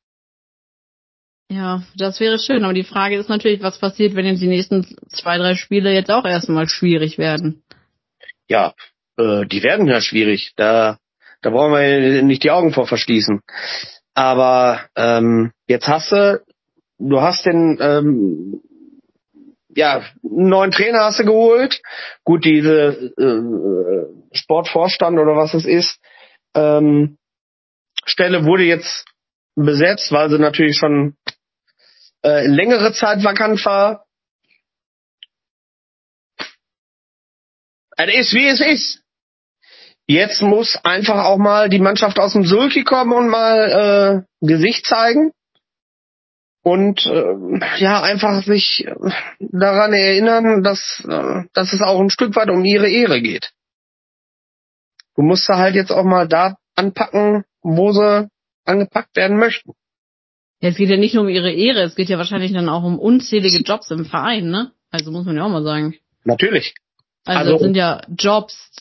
Ja, 1.49 1.83
das 1.97 2.19
wäre 2.19 2.38
schön. 2.38 2.64
Aber 2.64 2.75
die 2.75 2.85
Frage 2.85 3.16
ist 3.16 3.29
natürlich, 3.29 3.62
was 3.62 3.79
passiert, 3.79 4.14
wenn 4.14 4.27
jetzt 4.27 4.42
die 4.42 4.49
nächsten 4.49 4.97
zwei, 5.09 5.38
drei 5.38 5.55
Spiele 5.55 5.92
jetzt 5.92 6.11
auch 6.11 6.25
erstmal 6.25 6.69
schwierig 6.69 7.19
werden? 7.19 7.62
Ja, 8.49 8.75
äh, 9.16 9.47
die 9.47 9.62
werden 9.62 9.87
ja 9.87 10.01
schwierig. 10.01 10.53
Da, 10.57 10.99
da 11.42 11.51
brauchen 11.51 11.73
wir 11.73 12.23
nicht 12.23 12.42
die 12.42 12.51
Augen 12.51 12.73
vor 12.73 12.87
verschließen. 12.87 13.42
Aber 14.14 14.81
ähm, 14.97 15.53
jetzt 15.69 15.87
hast 15.87 16.11
du, 16.11 16.42
du 16.99 17.21
hast 17.21 17.47
den 17.47 17.79
ähm, 17.81 18.61
ja, 19.77 19.99
einen 20.25 20.49
neuen 20.49 20.71
Trainer 20.71 21.05
hast 21.05 21.21
du 21.21 21.25
geholt. 21.25 21.81
Gut, 22.25 22.45
diese 22.45 23.12
äh, 23.19 24.37
Sportvorstand 24.37 25.19
oder 25.19 25.37
was 25.37 25.55
es 25.55 25.67
ist, 25.67 26.01
ähm, 26.55 27.19
Stelle 28.07 28.47
wurde 28.47 28.65
jetzt 28.65 29.05
besetzt, 29.55 30.12
weil 30.12 30.31
sie 30.31 30.39
natürlich 30.39 30.79
schon 30.79 31.17
äh, 32.25 32.47
längere 32.47 32.93
Zeit 32.93 33.23
vakant 33.23 33.65
war. 33.67 34.07
Es 37.99 38.15
ist 38.15 38.35
wie 38.35 38.47
es 38.47 38.61
ist. 38.61 39.03
Jetzt 40.07 40.41
muss 40.41 40.79
einfach 40.85 41.25
auch 41.25 41.39
mal 41.39 41.69
die 41.69 41.81
Mannschaft 41.81 42.19
aus 42.19 42.33
dem 42.33 42.45
Sulki 42.45 42.85
kommen 42.85 43.12
und 43.12 43.29
mal 43.29 44.25
äh, 44.41 44.47
Gesicht 44.47 44.87
zeigen 44.87 45.33
und 46.66 47.07
äh, 47.07 47.61
ja 47.79 48.02
einfach 48.02 48.42
sich 48.42 48.88
daran 49.38 49.92
erinnern, 49.92 50.64
dass 50.64 51.00
äh, 51.09 51.44
dass 51.52 51.72
es 51.72 51.81
auch 51.81 52.00
ein 52.00 52.11
Stück 52.11 52.35
weit 52.35 52.50
um 52.50 52.64
ihre 52.64 52.90
Ehre 52.90 53.22
geht. 53.22 53.52
Du 55.14 55.22
musst 55.22 55.48
da 55.48 55.59
halt 55.59 55.76
jetzt 55.76 55.92
auch 55.92 56.02
mal 56.02 56.26
da 56.26 56.57
anpacken, 56.74 57.44
wo 57.62 57.92
sie 57.92 58.29
angepackt 58.64 59.14
werden 59.14 59.38
möchten. 59.38 59.74
Ja, 60.61 60.70
es 60.70 60.76
geht 60.76 60.88
ja 60.88 60.96
nicht 60.96 61.14
nur 61.14 61.22
um 61.22 61.29
ihre 61.31 61.52
Ehre, 61.52 61.83
es 61.83 61.94
geht 61.94 62.09
ja 62.09 62.18
wahrscheinlich 62.18 62.52
dann 62.52 62.68
auch 62.68 62.83
um 62.83 62.98
unzählige 62.98 63.59
Jobs 63.62 63.92
im 63.92 64.05
Verein, 64.05 64.50
ne? 64.50 64.72
Also 64.90 65.12
muss 65.12 65.24
man 65.24 65.37
ja 65.37 65.44
auch 65.44 65.48
mal 65.48 65.62
sagen. 65.62 65.94
Natürlich. 66.24 66.74
Also, 67.24 67.38
Also- 67.38 67.55
es 67.55 67.61
sind 67.62 67.76
ja 67.76 68.02
Jobs, 68.09 68.72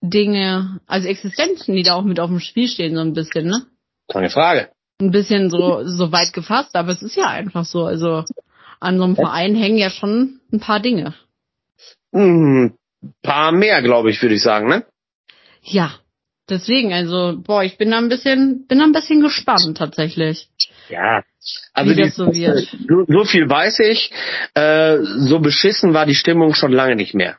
Dinge, 0.00 0.80
also 0.86 1.08
Existenzen, 1.08 1.74
die 1.74 1.82
da 1.82 1.94
auch 1.94 2.04
mit 2.04 2.20
auf 2.20 2.30
dem 2.30 2.38
Spiel 2.38 2.68
stehen, 2.68 2.94
so 2.94 3.00
ein 3.00 3.14
bisschen, 3.14 3.48
ne? 3.48 3.66
Keine 4.06 4.30
Frage. 4.30 4.70
Ein 5.00 5.10
bisschen 5.10 5.50
so, 5.50 5.82
so 5.84 6.12
weit 6.12 6.32
gefasst, 6.32 6.76
aber 6.76 6.92
es 6.92 7.02
ist 7.02 7.16
ja 7.16 7.28
einfach 7.28 7.64
so. 7.64 7.84
Also 7.84 8.24
an 8.80 8.98
so 8.98 9.04
einem 9.04 9.16
Verein 9.16 9.54
hängen 9.54 9.78
ja 9.78 9.90
schon 9.90 10.40
ein 10.52 10.60
paar 10.60 10.80
Dinge. 10.80 11.14
Ein 12.12 12.74
paar 13.22 13.52
mehr, 13.52 13.82
glaube 13.82 14.10
ich, 14.10 14.20
würde 14.22 14.34
ich 14.34 14.42
sagen, 14.42 14.68
ne? 14.68 14.84
Ja. 15.62 15.94
Deswegen, 16.48 16.92
also, 16.92 17.40
boah, 17.40 17.62
ich 17.62 17.78
bin 17.78 17.92
da 17.92 17.98
ein 17.98 18.08
bisschen, 18.08 18.66
bin 18.66 18.80
da 18.80 18.84
ein 18.84 18.92
bisschen 18.92 19.22
gespannt 19.22 19.78
tatsächlich. 19.78 20.48
Ja. 20.88 21.22
Also 21.72 21.92
Wie 21.92 21.94
die, 21.94 22.02
das 22.02 22.16
so 22.16 22.34
wird. 22.34 22.76
so, 22.88 23.04
so 23.06 23.24
viel 23.24 23.48
weiß 23.48 23.78
ich. 23.80 24.10
Äh, 24.54 24.98
so 25.00 25.38
beschissen 25.38 25.94
war 25.94 26.06
die 26.06 26.16
Stimmung 26.16 26.54
schon 26.54 26.72
lange 26.72 26.96
nicht 26.96 27.14
mehr. 27.14 27.38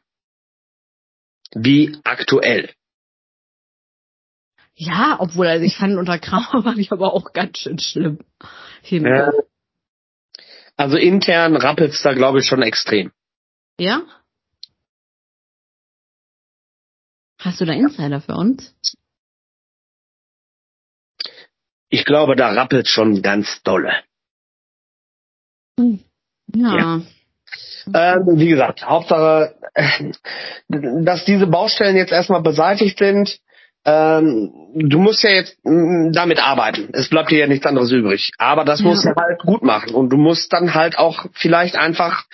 Wie 1.54 1.97
aktuell. 2.06 2.69
Ja, 4.84 5.17
obwohl, 5.20 5.46
also 5.46 5.63
ich 5.63 5.78
fand 5.78 5.96
unter 5.96 6.17
Kramer 6.17 6.65
war 6.65 6.74
die 6.74 6.89
aber 6.89 7.13
auch 7.13 7.34
ganz 7.34 7.60
schön 7.60 7.78
schlimm. 7.78 8.17
Äh, 8.89 9.30
also 10.76 10.98
intern 10.98 11.56
rappelt's 11.56 12.02
da, 12.02 12.13
glaube 12.13 12.39
ich, 12.39 12.48
schon 12.48 12.63
extrem. 12.63 13.12
Ja? 13.80 14.02
Hast 17.38 17.62
du 17.62 17.65
da 17.65 17.74
Insider 17.74 18.22
für 18.22 18.34
uns? 18.34 18.74
Ich 21.89 22.04
glaube, 22.04 22.36
da 22.36 22.50
rappelt's 22.50 22.89
schon 22.89 23.22
ganz 23.22 23.62
dolle. 23.62 24.04
Ja. 25.78 26.76
Ja. 26.76 27.02
Ähm, 27.94 28.24
wie 28.39 28.50
gesagt, 28.50 28.84
Hauptsache, 28.84 29.56
äh, 29.76 30.12
dass 30.70 31.24
diese 31.26 31.46
Baustellen 31.46 31.98
jetzt 31.98 32.12
erstmal 32.12 32.41
beseitigt 32.41 32.98
sind. 32.98 33.39
Ähm, 33.84 34.52
du 34.76 35.00
musst 35.00 35.24
ja 35.24 35.32
jetzt 35.32 35.58
mm, 35.63 36.12
damit 36.12 36.39
arbeiten. 36.39 36.89
Es 36.94 37.10
bleibt 37.10 37.32
dir 37.32 37.39
ja 37.39 37.48
nichts 37.48 37.65
anderes 37.65 37.91
übrig. 37.91 38.32
Aber 38.38 38.63
das 38.63 38.82
Ja. 38.82 38.88
musst 38.88 39.06
du 39.06 39.15
halt 39.15 39.39
gut 39.41 39.63
machen. 39.63 39.96
Und 39.96 40.10
du 40.10 40.17
musst 40.17 40.54
dann 40.54 40.74
halt 40.76 40.98
auch 40.98 41.26
vielleicht 41.34 41.76
einfach 41.76 42.26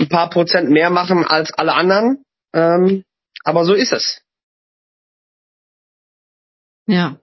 ein 0.00 0.08
paar 0.08 0.30
Prozent 0.30 0.70
mehr 0.70 0.90
machen 0.90 1.26
als 1.26 1.52
alle 1.52 1.74
anderen. 1.74 2.24
Ähm, 2.54 3.04
aber 3.44 3.64
so 3.64 3.74
ist 3.74 3.92
es. 3.92 4.22
Ja. 6.86 7.16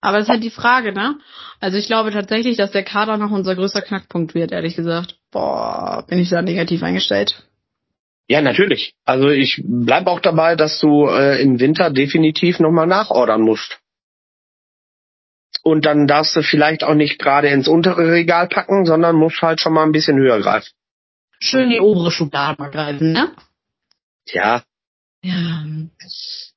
Aber 0.00 0.18
es 0.18 0.24
ist 0.24 0.30
halt 0.30 0.42
die 0.42 0.50
Frage, 0.50 0.92
ne? 0.92 1.18
Also 1.60 1.76
ich 1.76 1.86
glaube 1.86 2.10
tatsächlich, 2.10 2.56
dass 2.56 2.70
der 2.70 2.84
Kader 2.84 3.16
noch 3.18 3.30
unser 3.30 3.54
größter 3.54 3.82
Knackpunkt 3.82 4.34
wird, 4.34 4.52
ehrlich 4.52 4.76
gesagt. 4.76 5.16
Boah, 5.30 6.04
bin 6.08 6.18
ich 6.18 6.30
da 6.30 6.40
negativ 6.42 6.82
eingestellt. 6.82 7.44
Ja, 8.30 8.40
natürlich. 8.42 8.94
Also 9.04 9.28
ich 9.28 9.60
bleib 9.64 10.06
auch 10.06 10.20
dabei, 10.20 10.54
dass 10.54 10.78
du 10.78 11.08
äh, 11.08 11.42
im 11.42 11.58
Winter 11.58 11.90
definitiv 11.90 12.60
nochmal 12.60 12.86
nachordern 12.86 13.40
musst. 13.40 13.80
Und 15.64 15.84
dann 15.84 16.06
darfst 16.06 16.36
du 16.36 16.42
vielleicht 16.44 16.84
auch 16.84 16.94
nicht 16.94 17.18
gerade 17.18 17.48
ins 17.48 17.66
untere 17.66 18.12
Regal 18.12 18.46
packen, 18.46 18.86
sondern 18.86 19.16
musst 19.16 19.42
halt 19.42 19.60
schon 19.60 19.72
mal 19.72 19.82
ein 19.82 19.90
bisschen 19.90 20.16
höher 20.16 20.38
greifen. 20.40 20.70
Schön 21.40 21.70
die 21.70 21.80
obere 21.80 22.12
Schublade 22.12 22.62
mal 22.62 22.70
greifen, 22.70 23.10
ne? 23.10 23.32
Ja, 24.28 24.62
Ja. 25.24 25.64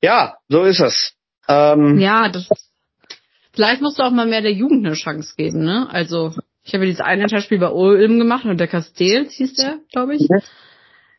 ja, 0.00 0.36
so 0.48 0.62
ist 0.62 0.78
es. 0.78 1.14
Ähm, 1.48 1.98
Ja, 1.98 2.28
das. 2.28 2.48
Vielleicht 3.52 3.82
musst 3.82 3.98
du 3.98 4.04
auch 4.04 4.12
mal 4.12 4.28
mehr 4.28 4.42
der 4.42 4.52
Jugend 4.52 4.86
eine 4.86 4.94
Chance 4.94 5.34
geben, 5.36 5.64
ne? 5.64 5.88
Also, 5.90 6.36
ich 6.62 6.72
habe 6.72 6.84
ja 6.84 6.90
dieses 6.90 7.04
eine 7.04 7.28
Spiel 7.40 7.58
bei 7.58 7.70
Ulm 7.70 8.20
gemacht 8.20 8.44
und 8.44 8.58
der 8.58 8.68
Castells 8.68 9.32
hieß 9.32 9.54
der, 9.54 9.78
glaube 9.90 10.14
ich. 10.14 10.28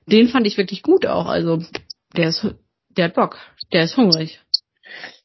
Den 0.07 0.27
fand 0.29 0.47
ich 0.47 0.57
wirklich 0.57 0.81
gut 0.83 1.05
auch. 1.05 1.27
Also, 1.27 1.63
der 2.15 2.29
ist, 2.29 2.47
der 2.89 3.05
hat 3.05 3.15
Bock. 3.15 3.37
Der 3.73 3.83
ist 3.83 3.97
hungrig. 3.97 4.39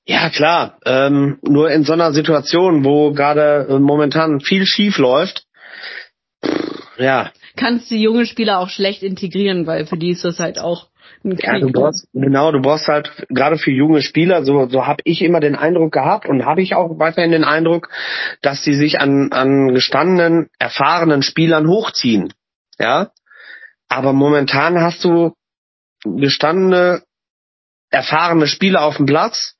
Ja, 0.07 0.31
klar. 0.31 0.79
Ähm, 0.87 1.39
nur 1.43 1.71
in 1.71 1.85
so 1.85 1.93
einer 1.93 2.13
Situation, 2.13 2.85
wo 2.85 3.13
gerade 3.13 3.67
äh, 3.69 3.79
momentan 3.79 4.41
viel 4.41 4.67
schief 4.67 4.99
läuft, 4.99 5.47
ja, 6.99 7.31
Kannst 7.57 7.91
die 7.91 8.01
jungen 8.01 8.27
Spieler 8.27 8.59
auch 8.59 8.69
schlecht 8.69 9.03
integrieren, 9.03 9.67
weil 9.67 9.87
für 9.87 9.97
die 9.97 10.11
ist 10.11 10.25
das 10.25 10.39
halt 10.39 10.59
auch 10.59 10.89
ein 11.25 11.37
Ja, 11.37 11.59
du 11.59 11.67
Krieg. 11.67 11.75
brauchst, 11.75 12.07
genau, 12.13 12.53
du 12.53 12.61
brauchst 12.61 12.87
halt 12.87 13.11
gerade 13.29 13.59
für 13.59 13.71
junge 13.71 14.03
Spieler, 14.03 14.45
so, 14.45 14.69
so 14.69 14.87
habe 14.87 15.03
ich 15.05 15.21
immer 15.23 15.41
den 15.41 15.57
Eindruck 15.57 15.93
gehabt 15.93 16.29
und 16.29 16.45
habe 16.47 16.63
ich 16.63 16.75
auch 16.75 16.99
weiterhin 16.99 17.33
den 17.33 17.45
Eindruck, 17.45 17.91
dass 18.43 18.63
die 18.63 18.75
sich 18.75 19.01
an, 19.01 19.33
an 19.33 19.75
gestandenen, 19.75 20.49
erfahrenen 20.59 21.23
Spielern 21.23 21.69
hochziehen. 21.69 22.33
Ja. 22.79 23.11
Aber 23.91 24.13
momentan 24.13 24.81
hast 24.81 25.05
du 25.05 25.35
gestandene, 26.05 27.03
erfahrene 27.91 28.47
Spieler 28.47 28.83
auf 28.83 28.97
dem 28.97 29.07
Platz, 29.07 29.57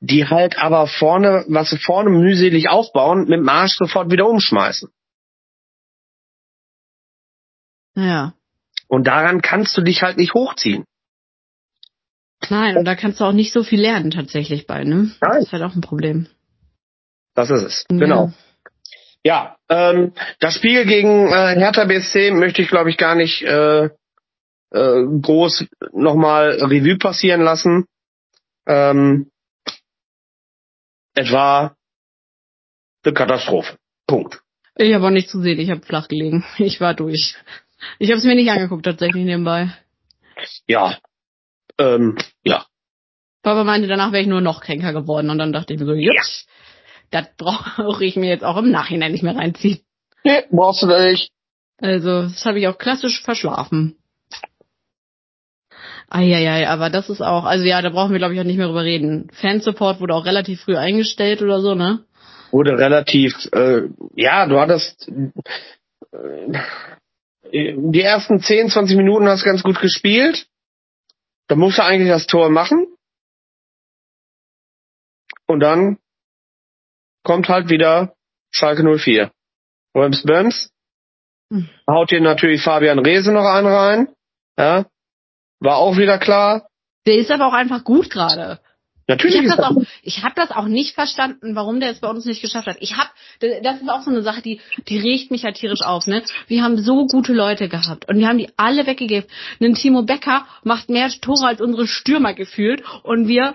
die 0.00 0.26
halt 0.26 0.58
aber 0.58 0.88
vorne, 0.88 1.44
was 1.48 1.70
sie 1.70 1.78
vorne 1.78 2.10
mühselig 2.10 2.68
aufbauen, 2.68 3.20
mit 3.20 3.38
dem 3.38 3.48
Arsch 3.48 3.76
sofort 3.76 4.10
wieder 4.10 4.26
umschmeißen. 4.26 4.90
Ja. 7.94 8.34
Und 8.88 9.06
daran 9.06 9.40
kannst 9.40 9.76
du 9.76 9.82
dich 9.82 10.02
halt 10.02 10.18
nicht 10.18 10.34
hochziehen. 10.34 10.84
Nein, 12.50 12.76
und 12.76 12.84
da 12.84 12.96
kannst 12.96 13.20
du 13.20 13.24
auch 13.24 13.32
nicht 13.32 13.52
so 13.52 13.62
viel 13.62 13.80
lernen 13.80 14.10
tatsächlich 14.10 14.66
bei, 14.66 14.84
ne? 14.84 15.12
Nein. 15.20 15.20
Das 15.20 15.44
ist 15.44 15.52
halt 15.52 15.62
auch 15.62 15.74
ein 15.74 15.80
Problem. 15.80 16.26
Das 17.34 17.50
ist 17.50 17.62
es. 17.62 17.84
Genau. 17.88 18.26
Ja, 18.26 18.32
ähm, 19.68 20.12
das 20.40 20.54
Spiel 20.54 20.84
gegen 20.86 21.28
äh, 21.28 21.56
Hertha 21.56 21.84
BSC 21.84 22.30
möchte 22.30 22.62
ich, 22.62 22.68
glaube 22.68 22.90
ich, 22.90 22.96
gar 22.96 23.14
nicht 23.14 23.42
äh, 23.42 23.86
äh, 23.86 23.90
groß 24.70 25.66
nochmal 25.92 26.50
Revue 26.62 26.98
passieren 26.98 27.42
lassen. 27.42 27.86
Ähm, 28.66 29.30
es 31.14 31.32
war 31.32 31.76
eine 33.04 33.14
Katastrophe. 33.14 33.76
Punkt. 34.06 34.40
Ich 34.76 34.92
habe 34.94 35.06
auch 35.06 35.10
nicht 35.10 35.30
zu 35.30 35.40
sehen, 35.40 35.58
ich 35.58 35.70
habe 35.70 35.82
flach 35.82 36.08
gelegen. 36.08 36.44
Ich 36.58 36.80
war 36.80 36.94
durch. 36.94 37.34
Ich 37.98 38.10
habe 38.10 38.18
es 38.18 38.24
mir 38.24 38.34
nicht 38.34 38.50
angeguckt 38.50 38.84
tatsächlich 38.84 39.24
nebenbei. 39.24 39.72
Ja. 40.66 40.98
Ähm, 41.78 42.16
ja. 42.44 42.66
Papa 43.42 43.64
meinte, 43.64 43.88
danach 43.88 44.12
wäre 44.12 44.22
ich 44.22 44.28
nur 44.28 44.40
noch 44.40 44.60
kränker 44.60 44.92
geworden 44.92 45.30
und 45.30 45.38
dann 45.38 45.52
dachte 45.52 45.72
ich 45.72 45.78
mir 45.78 45.86
so, 45.86 45.94
jups, 45.94 46.46
das 47.10 47.26
brauche 47.36 48.04
ich 48.04 48.16
mir 48.16 48.28
jetzt 48.28 48.44
auch 48.44 48.56
im 48.56 48.70
Nachhinein 48.70 49.12
nicht 49.12 49.22
mehr 49.22 49.36
reinziehen. 49.36 49.80
Nee, 50.24 50.44
brauchst 50.50 50.82
du 50.82 50.86
nicht. 50.86 51.30
Also, 51.78 52.22
das 52.22 52.44
habe 52.44 52.58
ich 52.58 52.68
auch 52.68 52.78
klassisch 52.78 53.22
verschlafen. 53.22 53.96
Eieiei, 56.08 56.68
aber 56.68 56.88
das 56.88 57.10
ist 57.10 57.20
auch, 57.20 57.44
also 57.44 57.64
ja, 57.64 57.82
da 57.82 57.90
brauchen 57.90 58.12
wir 58.12 58.18
glaube 58.18 58.34
ich 58.34 58.40
auch 58.40 58.44
nicht 58.44 58.58
mehr 58.58 58.68
drüber 58.68 58.84
reden. 58.84 59.28
Fansupport 59.32 60.00
wurde 60.00 60.14
auch 60.14 60.24
relativ 60.24 60.60
früh 60.60 60.76
eingestellt 60.76 61.42
oder 61.42 61.60
so, 61.60 61.74
ne? 61.74 62.04
Wurde 62.52 62.78
relativ, 62.78 63.34
äh, 63.52 63.88
ja, 64.14 64.46
du 64.46 64.60
hattest 64.60 65.10
äh, 66.12 66.52
die 67.52 68.00
ersten 68.00 68.40
10, 68.40 68.70
20 68.70 68.96
Minuten 68.96 69.28
hast 69.28 69.44
ganz 69.44 69.62
gut 69.62 69.80
gespielt. 69.80 70.46
Da 71.48 71.56
musst 71.56 71.78
du 71.78 71.84
eigentlich 71.84 72.08
das 72.08 72.26
Tor 72.26 72.50
machen. 72.50 72.86
Und 75.46 75.60
dann 75.60 75.98
kommt 77.26 77.48
halt 77.48 77.68
wieder 77.68 78.14
Schalke 78.52 78.84
04. 78.84 79.32
Röms 79.96 80.22
Böms. 80.22 80.70
Haut 81.90 82.10
hier 82.10 82.20
natürlich 82.20 82.62
Fabian 82.62 83.00
Rehse 83.00 83.32
noch 83.32 83.44
einen 83.44 83.66
rein. 83.66 84.08
Ja. 84.56 84.86
War 85.58 85.78
auch 85.78 85.96
wieder 85.96 86.18
klar. 86.18 86.68
Der 87.04 87.16
ist 87.16 87.32
aber 87.32 87.48
auch 87.48 87.52
einfach 87.52 87.82
gut 87.82 88.10
gerade. 88.10 88.60
Natürlich 89.08 89.36
Ich 89.36 89.50
habe 89.50 89.56
das, 89.56 89.70
auch, 89.70 89.74
gut. 89.74 89.86
ich 90.02 90.22
hab 90.24 90.34
das 90.34 90.50
auch 90.50 90.66
nicht 90.66 90.94
verstanden, 90.94 91.54
warum 91.54 91.78
der 91.78 91.90
es 91.90 92.00
bei 92.00 92.08
uns 92.08 92.24
nicht 92.24 92.42
geschafft 92.42 92.66
hat. 92.66 92.76
Ich 92.80 92.96
hab, 92.96 93.12
das 93.40 93.80
ist 93.80 93.88
auch 93.88 94.02
so 94.02 94.10
eine 94.10 94.22
Sache, 94.22 94.42
die, 94.42 94.60
die 94.88 94.98
regt 94.98 95.30
mich 95.30 95.44
halt 95.44 95.56
tierisch 95.56 95.82
auf. 95.82 96.06
Ne? 96.06 96.22
Wir 96.48 96.62
haben 96.62 96.78
so 96.78 97.06
gute 97.06 97.32
Leute 97.32 97.68
gehabt 97.68 98.08
und 98.08 98.18
wir 98.18 98.28
haben 98.28 98.38
die 98.38 98.50
alle 98.56 98.86
weggegeben. 98.86 99.28
Ein 99.60 99.74
Timo 99.74 100.02
Becker 100.02 100.46
macht 100.64 100.90
mehr 100.90 101.08
Tore 101.08 101.46
als 101.46 101.60
unsere 101.60 101.86
Stürmer 101.86 102.34
gefühlt 102.34 102.82
und 103.04 103.28
wir, 103.28 103.52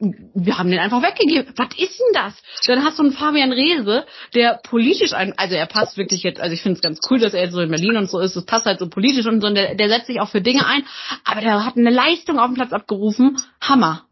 wir 0.00 0.56
haben 0.56 0.70
den 0.70 0.78
einfach 0.80 1.02
weggegeben. 1.02 1.52
Was 1.56 1.68
ist 1.76 2.00
denn 2.00 2.12
das? 2.14 2.34
Dann 2.66 2.84
hast 2.84 2.98
du 2.98 3.02
einen 3.02 3.12
Fabian 3.12 3.52
Rehse, 3.52 4.06
der 4.34 4.58
politisch 4.62 5.12
ein, 5.12 5.34
also 5.36 5.54
er 5.54 5.66
passt 5.66 5.98
wirklich 5.98 6.22
jetzt, 6.22 6.40
also 6.40 6.54
ich 6.54 6.62
finde 6.62 6.76
es 6.76 6.82
ganz 6.82 7.00
cool, 7.10 7.18
dass 7.18 7.34
er 7.34 7.42
jetzt 7.42 7.52
so 7.52 7.60
in 7.60 7.70
Berlin 7.70 7.98
und 7.98 8.08
so 8.08 8.18
ist, 8.18 8.34
es 8.34 8.46
passt 8.46 8.64
halt 8.64 8.78
so 8.78 8.88
politisch 8.88 9.26
und 9.26 9.42
so, 9.42 9.46
und 9.46 9.54
der, 9.54 9.74
der 9.74 9.88
setzt 9.88 10.06
sich 10.06 10.20
auch 10.20 10.30
für 10.30 10.40
Dinge 10.40 10.66
ein, 10.66 10.86
aber 11.24 11.42
der 11.42 11.64
hat 11.66 11.76
eine 11.76 11.90
Leistung 11.90 12.38
auf 12.38 12.46
dem 12.46 12.54
Platz 12.54 12.72
abgerufen. 12.72 13.36
Hammer. 13.60 14.06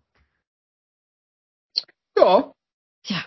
Ja. 2.18 2.52
Ja, 3.06 3.24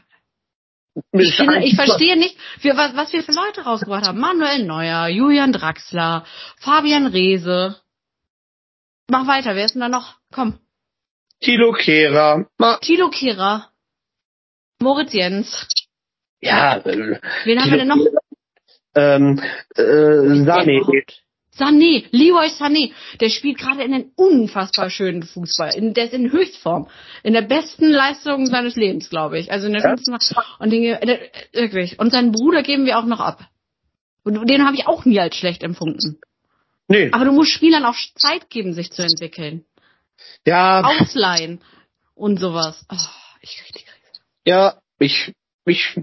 Ich, 1.13 1.35
finde, 1.35 1.63
ich 1.63 1.75
verstehe 1.75 2.17
nicht, 2.17 2.37
wir, 2.59 2.77
was, 2.77 2.95
was 2.95 3.11
wir 3.11 3.23
für 3.23 3.31
Leute 3.31 3.61
rausgebracht 3.61 4.05
haben. 4.05 4.19
Manuel 4.19 4.65
Neuer, 4.65 5.07
Julian 5.07 5.51
Draxler, 5.51 6.25
Fabian 6.57 7.07
Rehse. 7.07 7.81
Mach 9.09 9.25
weiter, 9.25 9.55
wer 9.55 9.65
ist 9.65 9.73
denn 9.73 9.81
da 9.81 9.89
noch? 9.89 10.17
Komm. 10.31 10.59
Tilo 11.41 11.71
Kehrer. 11.73 12.45
Ma, 12.57 12.77
Tilo 12.77 13.09
Kehrer. 13.09 13.67
Moritz 14.79 15.13
Jens. 15.13 15.67
ja, 16.41 16.77
äh, 16.77 17.19
Wen 17.45 17.59
haben 17.61 17.71
wir 17.71 17.77
denn 17.77 17.87
noch? 17.87 17.97
ähm, 18.95 19.41
äh, 19.75 19.81
Sané. 20.45 21.03
Sané, 21.53 22.05
Leroy 22.11 22.47
Sané, 22.47 22.93
der 23.19 23.29
spielt 23.29 23.57
gerade 23.59 23.83
in 23.83 23.93
einen 23.93 24.11
unfassbar 24.15 24.89
schönen 24.89 25.21
Fußball. 25.23 25.75
In, 25.75 25.93
der 25.93 26.05
ist 26.05 26.13
in 26.13 26.31
Höchstform. 26.31 26.87
In 27.23 27.33
der 27.33 27.41
besten 27.41 27.89
Leistung 27.89 28.45
seines 28.45 28.75
Lebens, 28.77 29.09
glaube 29.09 29.37
ich. 29.37 29.51
Also 29.51 29.67
in 29.67 29.73
der 29.73 29.81
Ja. 29.83 29.89
schönsten. 29.89 30.15
Und 30.59 30.69
den, 30.71 30.83
der, 30.83 31.19
wirklich. 31.53 31.99
Und 31.99 32.11
seinen 32.11 32.31
Bruder 32.31 32.63
geben 32.63 32.85
wir 32.85 32.97
auch 32.97 33.05
noch 33.05 33.19
ab. 33.19 33.47
Und 34.23 34.49
den 34.49 34.65
habe 34.65 34.75
ich 34.77 34.87
auch 34.87 35.03
nie 35.05 35.19
als 35.19 35.35
schlecht 35.35 35.61
empfunden. 35.63 36.19
Nee, 36.87 37.09
Aber 37.11 37.25
du 37.25 37.31
musst 37.31 37.51
Spielern 37.51 37.85
auch 37.85 37.95
Zeit 38.15 38.49
geben, 38.49 38.73
sich 38.73 38.91
zu 38.91 39.01
entwickeln. 39.01 39.65
Ja, 40.45 40.81
Ausleihen 40.81 41.61
und 42.15 42.39
sowas. 42.39 42.85
Oh, 42.91 42.95
ich 43.41 43.57
krieg 43.57 43.73
die 43.73 43.83
Krise. 43.83 44.23
ja, 44.45 44.79
ich, 44.99 45.33
ich, 45.65 45.99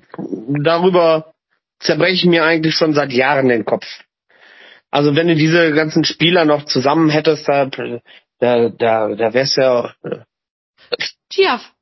darüber 0.63 1.35
zerbreche 1.79 2.15
ich 2.15 2.25
mir 2.25 2.45
eigentlich 2.45 2.75
schon 2.75 2.95
seit 2.95 3.13
Jahren 3.13 3.49
den 3.49 3.65
Kopf. 3.65 3.87
Also 4.91 5.15
wenn 5.15 5.29
du 5.29 5.35
diese 5.35 5.73
ganzen 5.73 6.05
Spieler 6.05 6.45
noch 6.45 6.65
zusammen 6.65 7.11
hättest, 7.11 7.47
da, 7.49 7.67
da, 7.67 8.01
da, 8.41 8.69
da 9.15 9.35
wär's 9.35 9.57
ja, 9.57 9.95
äh, 10.03 10.25
Tiaf. 11.29 11.73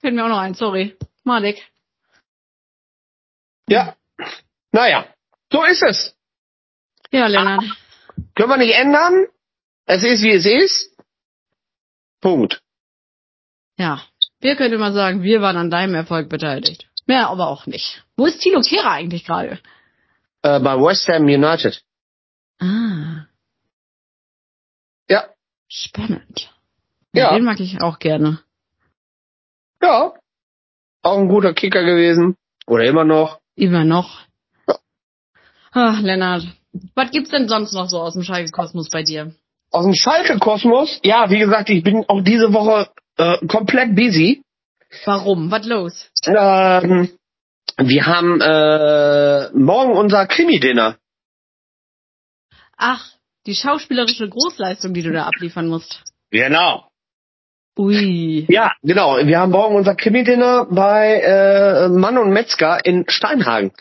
Fällt 0.00 0.14
mir 0.14 0.24
auch 0.24 0.28
noch 0.28 0.38
ein, 0.38 0.54
sorry. 0.54 0.96
Malik. 1.24 1.62
ja, 3.68 3.94
naja, 4.72 5.06
so 5.52 5.64
ist 5.64 5.82
es. 5.82 6.16
Ja, 7.10 7.26
Lennart. 7.26 7.64
Können 8.34 8.48
wir 8.48 8.56
nicht 8.56 8.74
ändern. 8.74 9.26
Es 9.84 10.02
ist, 10.02 10.22
wie 10.22 10.32
es 10.32 10.46
ist. 10.46 10.91
Punkt. 12.22 12.62
Ja. 13.78 14.02
Wir 14.40 14.56
können 14.56 14.72
immer 14.74 14.92
sagen, 14.92 15.22
wir 15.22 15.42
waren 15.42 15.56
an 15.58 15.70
deinem 15.70 15.94
Erfolg 15.94 16.28
beteiligt. 16.30 16.88
Mehr 17.06 17.28
aber 17.28 17.48
auch 17.48 17.66
nicht. 17.66 18.02
Wo 18.16 18.24
ist 18.26 18.40
Tilo 18.40 18.60
Kehrer 18.62 18.92
eigentlich 18.92 19.24
gerade? 19.24 19.58
Äh, 20.42 20.58
bei 20.60 20.74
West 20.76 21.06
Ham 21.08 21.24
United. 21.24 21.82
Ah, 22.60 23.26
Ja, 25.08 25.28
spannend. 25.68 26.50
Ja. 27.12 27.34
Den 27.34 27.44
mag 27.44 27.60
ich 27.60 27.80
auch 27.82 27.98
gerne. 27.98 28.40
ja. 29.82 30.14
Auch 31.04 31.18
ein 31.18 31.28
guter 31.28 31.52
Kicker 31.52 31.82
gewesen. 31.82 32.36
Oder 32.66 32.84
immer 32.84 33.04
noch. 33.04 33.40
Immer 33.56 33.82
noch. 33.84 34.20
Ja. 34.68 34.78
Ach, 35.72 36.00
Lennart. 36.00 36.44
Was 36.94 37.10
gibt's 37.10 37.30
denn 37.30 37.48
sonst 37.48 37.72
noch 37.72 37.88
so 37.90 38.00
aus 38.00 38.12
dem 38.14 38.22
Schalke-Kosmos 38.22 38.88
bei 38.88 39.02
dir? 39.02 39.34
Aus 39.72 39.84
dem 39.84 39.94
Schalke-Kosmos. 39.94 41.00
Ja, 41.02 41.30
wie 41.30 41.38
gesagt, 41.38 41.70
ich 41.70 41.82
bin 41.82 42.04
auch 42.06 42.22
diese 42.22 42.52
Woche 42.52 42.88
äh, 43.16 43.38
komplett 43.46 43.96
busy. 43.96 44.42
Warum? 45.06 45.50
Was 45.50 45.66
los? 45.66 46.10
Ähm, 46.26 47.10
wir 47.78 48.06
haben 48.06 48.40
äh, 48.40 49.50
morgen 49.54 49.96
unser 49.96 50.26
Krimi-Dinner. 50.26 50.96
Ach, 52.76 53.12
die 53.46 53.54
schauspielerische 53.54 54.28
Großleistung, 54.28 54.92
die 54.92 55.02
du 55.02 55.12
da 55.12 55.24
abliefern 55.24 55.68
musst. 55.68 56.02
Genau. 56.30 56.88
Ui. 57.78 58.44
Ja, 58.50 58.72
genau. 58.82 59.16
Wir 59.16 59.40
haben 59.40 59.52
morgen 59.52 59.76
unser 59.76 59.94
Krimi-Dinner 59.94 60.66
bei 60.70 61.20
äh, 61.20 61.88
Mann 61.88 62.18
und 62.18 62.30
Metzger 62.30 62.84
in 62.84 63.06
Steinhagen. 63.08 63.72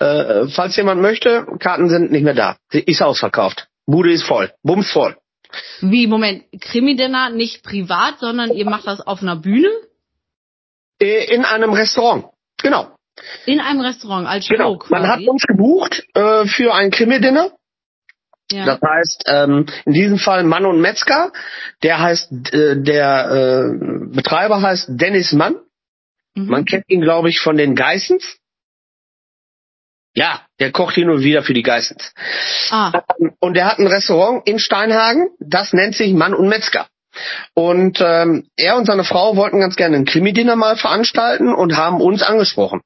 Äh, 0.00 0.48
falls 0.48 0.76
jemand 0.76 1.00
möchte, 1.00 1.46
Karten 1.60 1.88
sind 1.88 2.10
nicht 2.10 2.24
mehr 2.24 2.34
da. 2.34 2.56
Sie 2.72 2.80
ist 2.80 3.00
ausverkauft. 3.00 3.68
Bude 3.86 4.12
ist 4.12 4.24
voll. 4.24 4.52
Bums 4.64 4.90
voll. 4.90 5.16
Wie, 5.80 6.06
Moment, 6.06 6.44
Krimi-Dinner 6.60 7.30
nicht 7.30 7.62
privat, 7.62 8.18
sondern 8.20 8.52
ihr 8.52 8.64
macht 8.68 8.86
das 8.86 9.00
auf 9.00 9.22
einer 9.22 9.36
Bühne? 9.36 9.70
Äh, 11.00 11.34
in 11.34 11.44
einem 11.44 11.72
Restaurant. 11.72 12.26
Genau. 12.62 12.94
In 13.46 13.60
einem 13.60 13.80
Restaurant, 13.80 14.26
als 14.26 14.46
Show 14.46 14.54
Genau. 14.54 14.76
quasi. 14.78 14.92
Man 14.92 15.08
hat 15.10 15.20
uns 15.26 15.42
gebucht 15.46 16.04
äh, 16.14 16.46
für 16.46 16.74
ein 16.74 16.90
Krimi-Dinner. 16.90 17.52
ja. 18.52 18.64
Das 18.66 18.80
heißt, 18.80 19.24
ähm, 19.26 19.66
in 19.86 19.92
diesem 19.92 20.18
Fall 20.18 20.44
Mann 20.44 20.66
und 20.66 20.80
Metzger. 20.80 21.32
Der 21.82 22.00
heißt, 22.00 22.52
äh, 22.52 22.80
der 22.82 23.30
äh, 23.30 24.14
Betreiber 24.14 24.60
heißt 24.62 24.86
Dennis 24.90 25.32
Mann. 25.32 25.56
mhm. 26.34 26.46
Man 26.46 26.64
kennt 26.64 26.84
ihn, 26.88 27.00
glaube 27.00 27.28
ich, 27.28 27.40
von 27.40 27.56
den 27.56 27.74
Geissens. 27.74 28.38
Ja, 30.14 30.42
der 30.58 30.72
kocht 30.72 30.96
hin 30.96 31.08
und 31.08 31.22
wieder 31.22 31.42
für 31.42 31.54
die 31.54 31.62
Geissens. 31.62 32.12
Ah, 32.70 33.02
Und 33.38 33.54
der 33.54 33.66
hat 33.66 33.78
ein 33.78 33.86
Restaurant 33.86 34.46
in 34.46 34.58
Steinhagen, 34.58 35.30
das 35.38 35.72
nennt 35.72 35.94
sich 35.94 36.12
Mann 36.12 36.34
und 36.34 36.48
Metzger. 36.48 36.86
Und 37.54 38.00
ähm, 38.00 38.48
er 38.56 38.76
und 38.76 38.86
seine 38.86 39.04
Frau 39.04 39.36
wollten 39.36 39.60
ganz 39.60 39.76
gerne 39.76 39.96
ein 39.96 40.04
Krimi-Dinner 40.04 40.56
mal 40.56 40.76
veranstalten 40.76 41.54
und 41.54 41.76
haben 41.76 42.00
uns 42.00 42.22
angesprochen. 42.22 42.80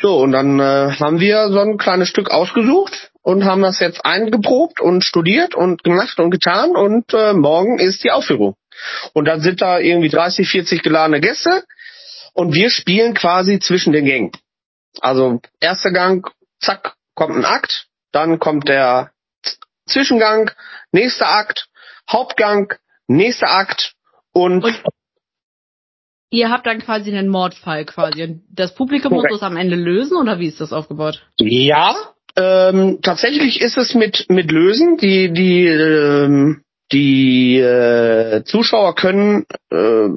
So, 0.00 0.18
und 0.18 0.32
dann 0.32 0.60
äh, 0.60 0.92
haben 0.98 1.20
wir 1.20 1.48
so 1.48 1.58
ein 1.60 1.78
kleines 1.78 2.08
Stück 2.08 2.30
ausgesucht 2.30 3.10
und 3.22 3.44
haben 3.44 3.62
das 3.62 3.80
jetzt 3.80 4.04
eingeprobt 4.04 4.80
und 4.80 5.02
studiert 5.02 5.54
und 5.54 5.82
gemacht 5.84 6.18
und 6.20 6.30
getan 6.30 6.76
und 6.76 7.14
äh, 7.14 7.32
morgen 7.32 7.78
ist 7.78 8.04
die 8.04 8.10
Aufführung. 8.10 8.56
Und 9.14 9.24
dann 9.26 9.40
sind 9.40 9.62
da 9.62 9.78
irgendwie 9.78 10.10
30, 10.10 10.48
40 10.48 10.82
geladene 10.82 11.20
Gäste 11.20 11.64
und 12.34 12.54
wir 12.54 12.68
spielen 12.68 13.14
quasi 13.14 13.58
zwischen 13.58 13.92
den 13.92 14.04
Gängen. 14.04 14.32
Also 15.00 15.40
erster 15.60 15.92
Gang, 15.92 16.28
zack, 16.60 16.94
kommt 17.14 17.36
ein 17.36 17.44
Akt, 17.44 17.86
dann 18.12 18.38
kommt 18.38 18.68
der 18.68 19.10
Zwischengang, 19.88 20.50
nächster 20.92 21.28
Akt, 21.28 21.68
Hauptgang, 22.10 22.72
nächster 23.08 23.50
Akt 23.50 23.94
und, 24.32 24.64
Und- 24.64 24.82
ihr 26.30 26.50
habt 26.50 26.66
dann 26.66 26.80
quasi 26.80 27.10
einen 27.10 27.28
Mordfall 27.28 27.84
quasi. 27.84 28.22
Und 28.24 28.42
das 28.50 28.74
Publikum 28.74 29.12
Korrekt. 29.12 29.30
muss 29.32 29.40
das 29.40 29.46
am 29.48 29.56
Ende 29.56 29.76
lösen 29.76 30.16
oder 30.16 30.38
wie 30.38 30.48
ist 30.48 30.60
das 30.60 30.72
aufgebaut? 30.72 31.24
ja, 31.38 31.94
ähm, 32.36 32.98
tatsächlich 33.02 33.60
ist 33.62 33.78
es 33.78 33.94
mit 33.94 34.26
mit 34.28 34.50
Lösen. 34.50 34.98
Die 34.98 35.32
die 35.32 35.66
ähm, 35.66 36.62
die 36.92 37.58
äh, 37.58 38.44
Zuschauer 38.44 38.94
können 38.94 39.46
äh, 39.70 40.08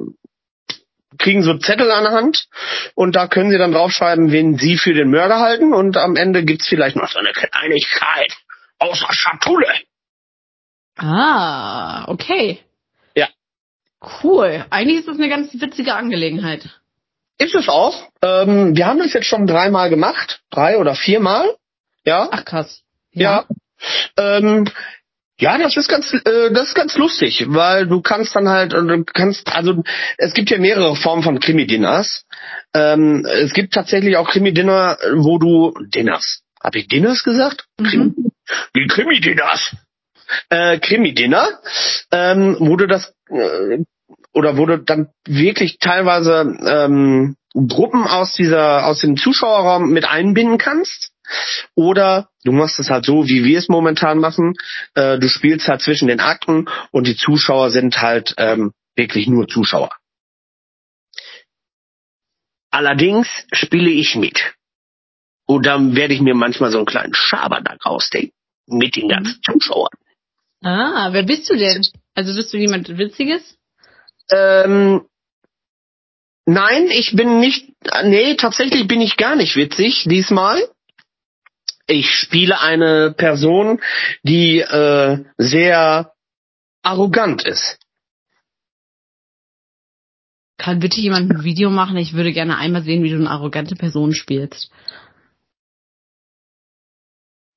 kriegen 1.20 1.42
so 1.42 1.56
Zettel 1.58 1.90
an 1.90 2.04
der 2.04 2.12
Hand 2.12 2.46
und 2.94 3.14
da 3.14 3.28
können 3.28 3.50
sie 3.50 3.58
dann 3.58 3.72
draufschreiben, 3.72 4.32
wen 4.32 4.58
sie 4.58 4.76
für 4.76 4.92
den 4.94 5.10
Mörder 5.10 5.38
halten 5.38 5.72
und 5.72 5.96
am 5.96 6.16
Ende 6.16 6.44
gibt's 6.44 6.66
vielleicht 6.68 6.96
noch 6.96 7.08
so 7.10 7.18
eine 7.18 7.32
Kleinigkeit 7.32 8.32
aus 8.78 9.00
der 9.00 9.12
Schatulle. 9.14 9.68
Ah, 10.96 12.04
okay. 12.08 12.60
Ja. 13.14 13.28
Cool. 14.22 14.66
Eigentlich 14.70 14.98
ist 14.98 15.08
das 15.08 15.18
eine 15.18 15.28
ganz 15.28 15.52
witzige 15.54 15.94
Angelegenheit. 15.94 16.68
Ist 17.38 17.54
es 17.54 17.68
auch. 17.68 18.08
Ähm, 18.22 18.76
wir 18.76 18.86
haben 18.86 18.98
das 18.98 19.12
jetzt 19.14 19.26
schon 19.26 19.46
dreimal 19.46 19.88
gemacht, 19.88 20.40
drei 20.50 20.76
oder 20.76 20.94
viermal. 20.94 21.56
Ja, 22.04 22.28
Ach 22.30 22.44
krass. 22.44 22.82
ja. 23.12 23.44
Ähm, 24.18 24.68
ja, 25.40 25.58
das 25.58 25.76
ist 25.76 25.88
ganz, 25.88 26.12
äh, 26.12 26.52
das 26.52 26.68
ist 26.68 26.74
ganz 26.74 26.96
lustig, 26.96 27.44
weil 27.48 27.86
du 27.86 28.02
kannst 28.02 28.36
dann 28.36 28.48
halt, 28.48 28.72
äh, 28.72 28.82
du 28.82 29.04
kannst, 29.04 29.48
also 29.52 29.82
es 30.18 30.34
gibt 30.34 30.50
ja 30.50 30.58
mehrere 30.58 30.94
Formen 30.96 31.22
von 31.22 31.40
Krimi-Dinners. 31.40 32.24
Ähm, 32.74 33.26
es 33.26 33.52
gibt 33.52 33.74
tatsächlich 33.74 34.16
auch 34.16 34.28
Krimi-Dinner, 34.28 34.98
wo 35.16 35.38
du 35.38 35.74
Dinners. 35.88 36.42
Hab 36.62 36.74
ich 36.76 36.88
Dinners 36.88 37.24
gesagt? 37.24 37.64
Mhm. 37.80 38.14
Wie 38.74 38.86
Krimi-Dinners? 38.86 39.76
Äh, 40.50 40.78
Krimi-Dinner, 40.78 41.58
ähm, 42.12 42.56
wo 42.60 42.76
du 42.76 42.86
das 42.86 43.14
äh, 43.30 43.78
oder 44.32 44.56
wo 44.56 44.66
du 44.66 44.78
dann 44.78 45.08
wirklich 45.26 45.78
teilweise 45.78 46.56
ähm, 46.64 47.36
Gruppen 47.54 48.06
aus 48.06 48.34
dieser, 48.34 48.86
aus 48.86 49.00
dem 49.00 49.16
Zuschauerraum 49.16 49.90
mit 49.90 50.04
einbinden 50.04 50.58
kannst. 50.58 51.10
Oder 51.74 52.30
du 52.44 52.52
machst 52.52 52.78
es 52.78 52.90
halt 52.90 53.04
so, 53.04 53.26
wie 53.26 53.44
wir 53.44 53.58
es 53.58 53.68
momentan 53.68 54.18
machen. 54.18 54.54
Äh, 54.94 55.18
du 55.18 55.28
spielst 55.28 55.68
halt 55.68 55.82
zwischen 55.82 56.08
den 56.08 56.20
Akten 56.20 56.68
und 56.90 57.06
die 57.06 57.16
Zuschauer 57.16 57.70
sind 57.70 58.00
halt 58.00 58.34
ähm, 58.36 58.72
wirklich 58.96 59.26
nur 59.28 59.48
Zuschauer. 59.48 59.90
Allerdings 62.70 63.28
spiele 63.52 63.90
ich 63.90 64.14
mit. 64.14 64.54
Und 65.46 65.66
dann 65.66 65.96
werde 65.96 66.14
ich 66.14 66.20
mir 66.20 66.34
manchmal 66.34 66.70
so 66.70 66.78
einen 66.78 66.86
kleinen 66.86 67.14
Schabernack 67.14 67.84
ausdenken. 67.84 68.32
Mit 68.66 68.94
den 68.94 69.08
ganzen 69.08 69.40
Zuschauern. 69.42 69.90
Ah, 70.62 71.08
wer 71.12 71.24
bist 71.24 71.50
du 71.50 71.56
denn? 71.56 71.84
Also 72.14 72.34
bist 72.34 72.52
du 72.52 72.58
jemand 72.58 72.96
Witziges? 72.96 73.58
Ähm, 74.30 75.06
nein, 76.46 76.88
ich 76.90 77.16
bin 77.16 77.40
nicht, 77.40 77.72
nee, 78.04 78.36
tatsächlich 78.36 78.86
bin 78.86 79.00
ich 79.00 79.16
gar 79.16 79.34
nicht 79.34 79.56
witzig 79.56 80.04
diesmal. 80.08 80.62
Ich 81.90 82.08
spiele 82.14 82.60
eine 82.60 83.12
Person, 83.12 83.80
die 84.22 84.60
äh, 84.60 85.24
sehr 85.38 86.14
arrogant 86.82 87.44
ist. 87.44 87.80
Kann 90.56 90.78
bitte 90.78 91.00
jemand 91.00 91.32
ein 91.32 91.42
Video 91.42 91.68
machen? 91.68 91.96
Ich 91.96 92.12
würde 92.12 92.32
gerne 92.32 92.58
einmal 92.58 92.84
sehen, 92.84 93.02
wie 93.02 93.10
du 93.10 93.16
eine 93.16 93.28
arrogante 93.28 93.74
Person 93.74 94.14
spielst. 94.14 94.70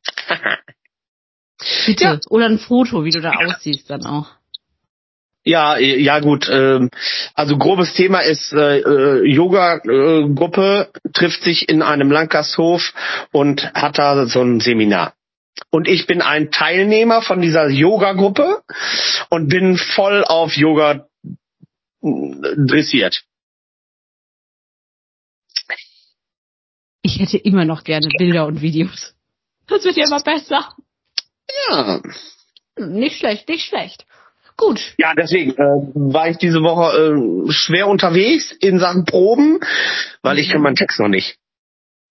Bitte. 1.85 2.03
Ja. 2.03 2.19
Oder 2.29 2.47
ein 2.47 2.57
Foto, 2.57 3.05
wie 3.05 3.11
du 3.11 3.21
da 3.21 3.33
aussiehst 3.33 3.87
dann 3.89 4.05
auch. 4.07 4.31
Ja, 5.43 5.77
ja 5.77 6.19
gut. 6.19 6.47
Ähm, 6.49 6.89
also 7.33 7.57
grobes 7.57 7.93
Thema 7.93 8.19
ist 8.19 8.53
äh, 8.53 8.79
äh, 8.79 9.25
Yoga-Gruppe 9.25 10.89
trifft 11.13 11.43
sich 11.43 11.67
in 11.67 11.81
einem 11.81 12.11
Landgasthof 12.11 12.93
und 13.31 13.73
hat 13.73 13.97
da 13.97 14.25
so 14.25 14.41
ein 14.41 14.61
Seminar. 14.61 15.13
Und 15.69 15.87
ich 15.87 16.07
bin 16.07 16.21
ein 16.21 16.49
Teilnehmer 16.49 17.21
von 17.21 17.41
dieser 17.41 17.67
Yoga-Gruppe 17.67 18.61
und 19.29 19.49
bin 19.49 19.77
voll 19.77 20.23
auf 20.23 20.55
Yoga 20.55 21.07
äh, 22.03 22.09
dressiert. 22.57 23.23
Ich 27.01 27.19
hätte 27.19 27.37
immer 27.37 27.65
noch 27.65 27.83
gerne 27.83 28.07
Bilder 28.17 28.47
und 28.47 28.61
Videos. 28.61 29.13
Das 29.67 29.83
wird 29.83 29.97
ja 29.97 30.05
immer 30.05 30.21
besser. 30.21 30.73
Ja. 31.67 32.01
Nicht 32.77 33.17
schlecht, 33.17 33.49
nicht 33.49 33.65
schlecht. 33.65 34.05
Gut. 34.57 34.93
Ja, 34.97 35.13
deswegen 35.15 35.51
äh, 35.51 36.13
war 36.13 36.29
ich 36.29 36.37
diese 36.37 36.61
Woche 36.61 37.47
äh, 37.47 37.51
schwer 37.51 37.87
unterwegs 37.87 38.51
in 38.51 38.79
Sachen 38.79 39.05
Proben, 39.05 39.59
weil 40.21 40.39
ich 40.39 40.49
kann 40.49 40.61
meinen 40.61 40.75
Text 40.75 40.99
noch 40.99 41.07
nicht. 41.07 41.37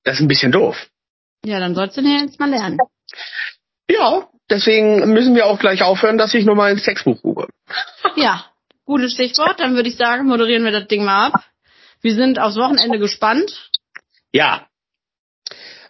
Das 0.05 0.17
ist 0.17 0.21
ein 0.21 0.29
bisschen 0.29 0.53
doof. 0.53 0.89
Ja, 1.45 1.61
dann 1.61 1.75
sollst 1.75 1.97
du 1.97 2.03
den 2.03 2.27
jetzt 2.27 2.41
mal 2.41 2.51
lernen. 2.51 2.79
Ja, 3.89 4.29
deswegen 4.51 5.13
müssen 5.13 5.35
wir 5.35 5.47
auch 5.47 5.59
gleich 5.59 5.83
aufhören, 5.83 6.19
dass 6.19 6.35
ich 6.35 6.45
nochmal 6.45 6.73
ins 6.73 6.83
Textbuch 6.83 7.21
gucke. 7.21 7.49
Ja, 8.17 8.47
gutes 8.85 9.13
Stichwort. 9.13 9.61
Dann 9.61 9.75
würde 9.75 9.89
ich 9.89 9.97
sagen, 9.97 10.27
moderieren 10.27 10.65
wir 10.65 10.73
das 10.73 10.89
Ding 10.89 11.05
mal 11.05 11.27
ab. 11.27 11.45
Wir 12.01 12.15
sind 12.15 12.39
aufs 12.39 12.57
Wochenende 12.57 12.99
gespannt. 12.99 13.71
Ja. 14.33 14.67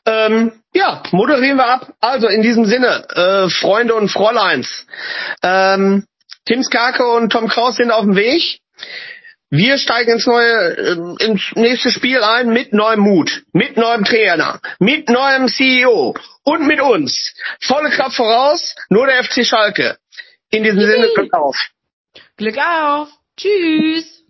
Ähm, 0.05 0.53
ja, 0.75 1.03
moderieren 1.12 1.57
wir 1.57 1.67
ab. 1.67 1.95
Also 2.01 2.29
in 2.29 2.43
diesem 2.43 2.67
Sinne, 2.67 3.07
äh, 3.15 3.49
Freunde 3.49 3.95
und 3.95 4.09
Fräuleins. 4.09 4.87
Ähm, 5.43 6.07
Tim 6.44 6.62
Skarke 6.62 7.07
und 7.07 7.31
Tom 7.31 7.48
Kraus 7.48 7.76
sind 7.76 7.90
auf 7.90 8.02
dem 8.02 8.16
Weg. 8.16 8.61
Wir 9.50 9.76
steigen 9.76 10.12
ins 10.12 10.26
neue, 10.26 10.76
äh, 10.76 11.24
ins 11.24 11.52
nächste 11.55 11.90
Spiel 11.90 12.22
ein 12.22 12.48
mit 12.48 12.72
neuem 12.72 13.00
Mut, 13.00 13.42
mit 13.52 13.76
neuem 13.76 14.02
Trainer, 14.05 14.61
mit 14.78 15.11
neuem 15.11 15.46
CEO 15.48 16.14
und 16.42 16.66
mit 16.66 16.81
uns. 16.81 17.35
Volle 17.61 17.90
Kraft 17.90 18.16
voraus, 18.16 18.74
nur 18.88 19.07
der 19.07 19.22
FC 19.22 19.44
Schalke. 19.44 19.98
In 20.50 20.64
diesem 20.64 20.81
Sinne, 20.81 21.09
Glück 21.14 21.35
auf. 21.35 21.57
Glück 22.37 22.57
auf. 22.59 23.09
Tschüss. 23.37 24.21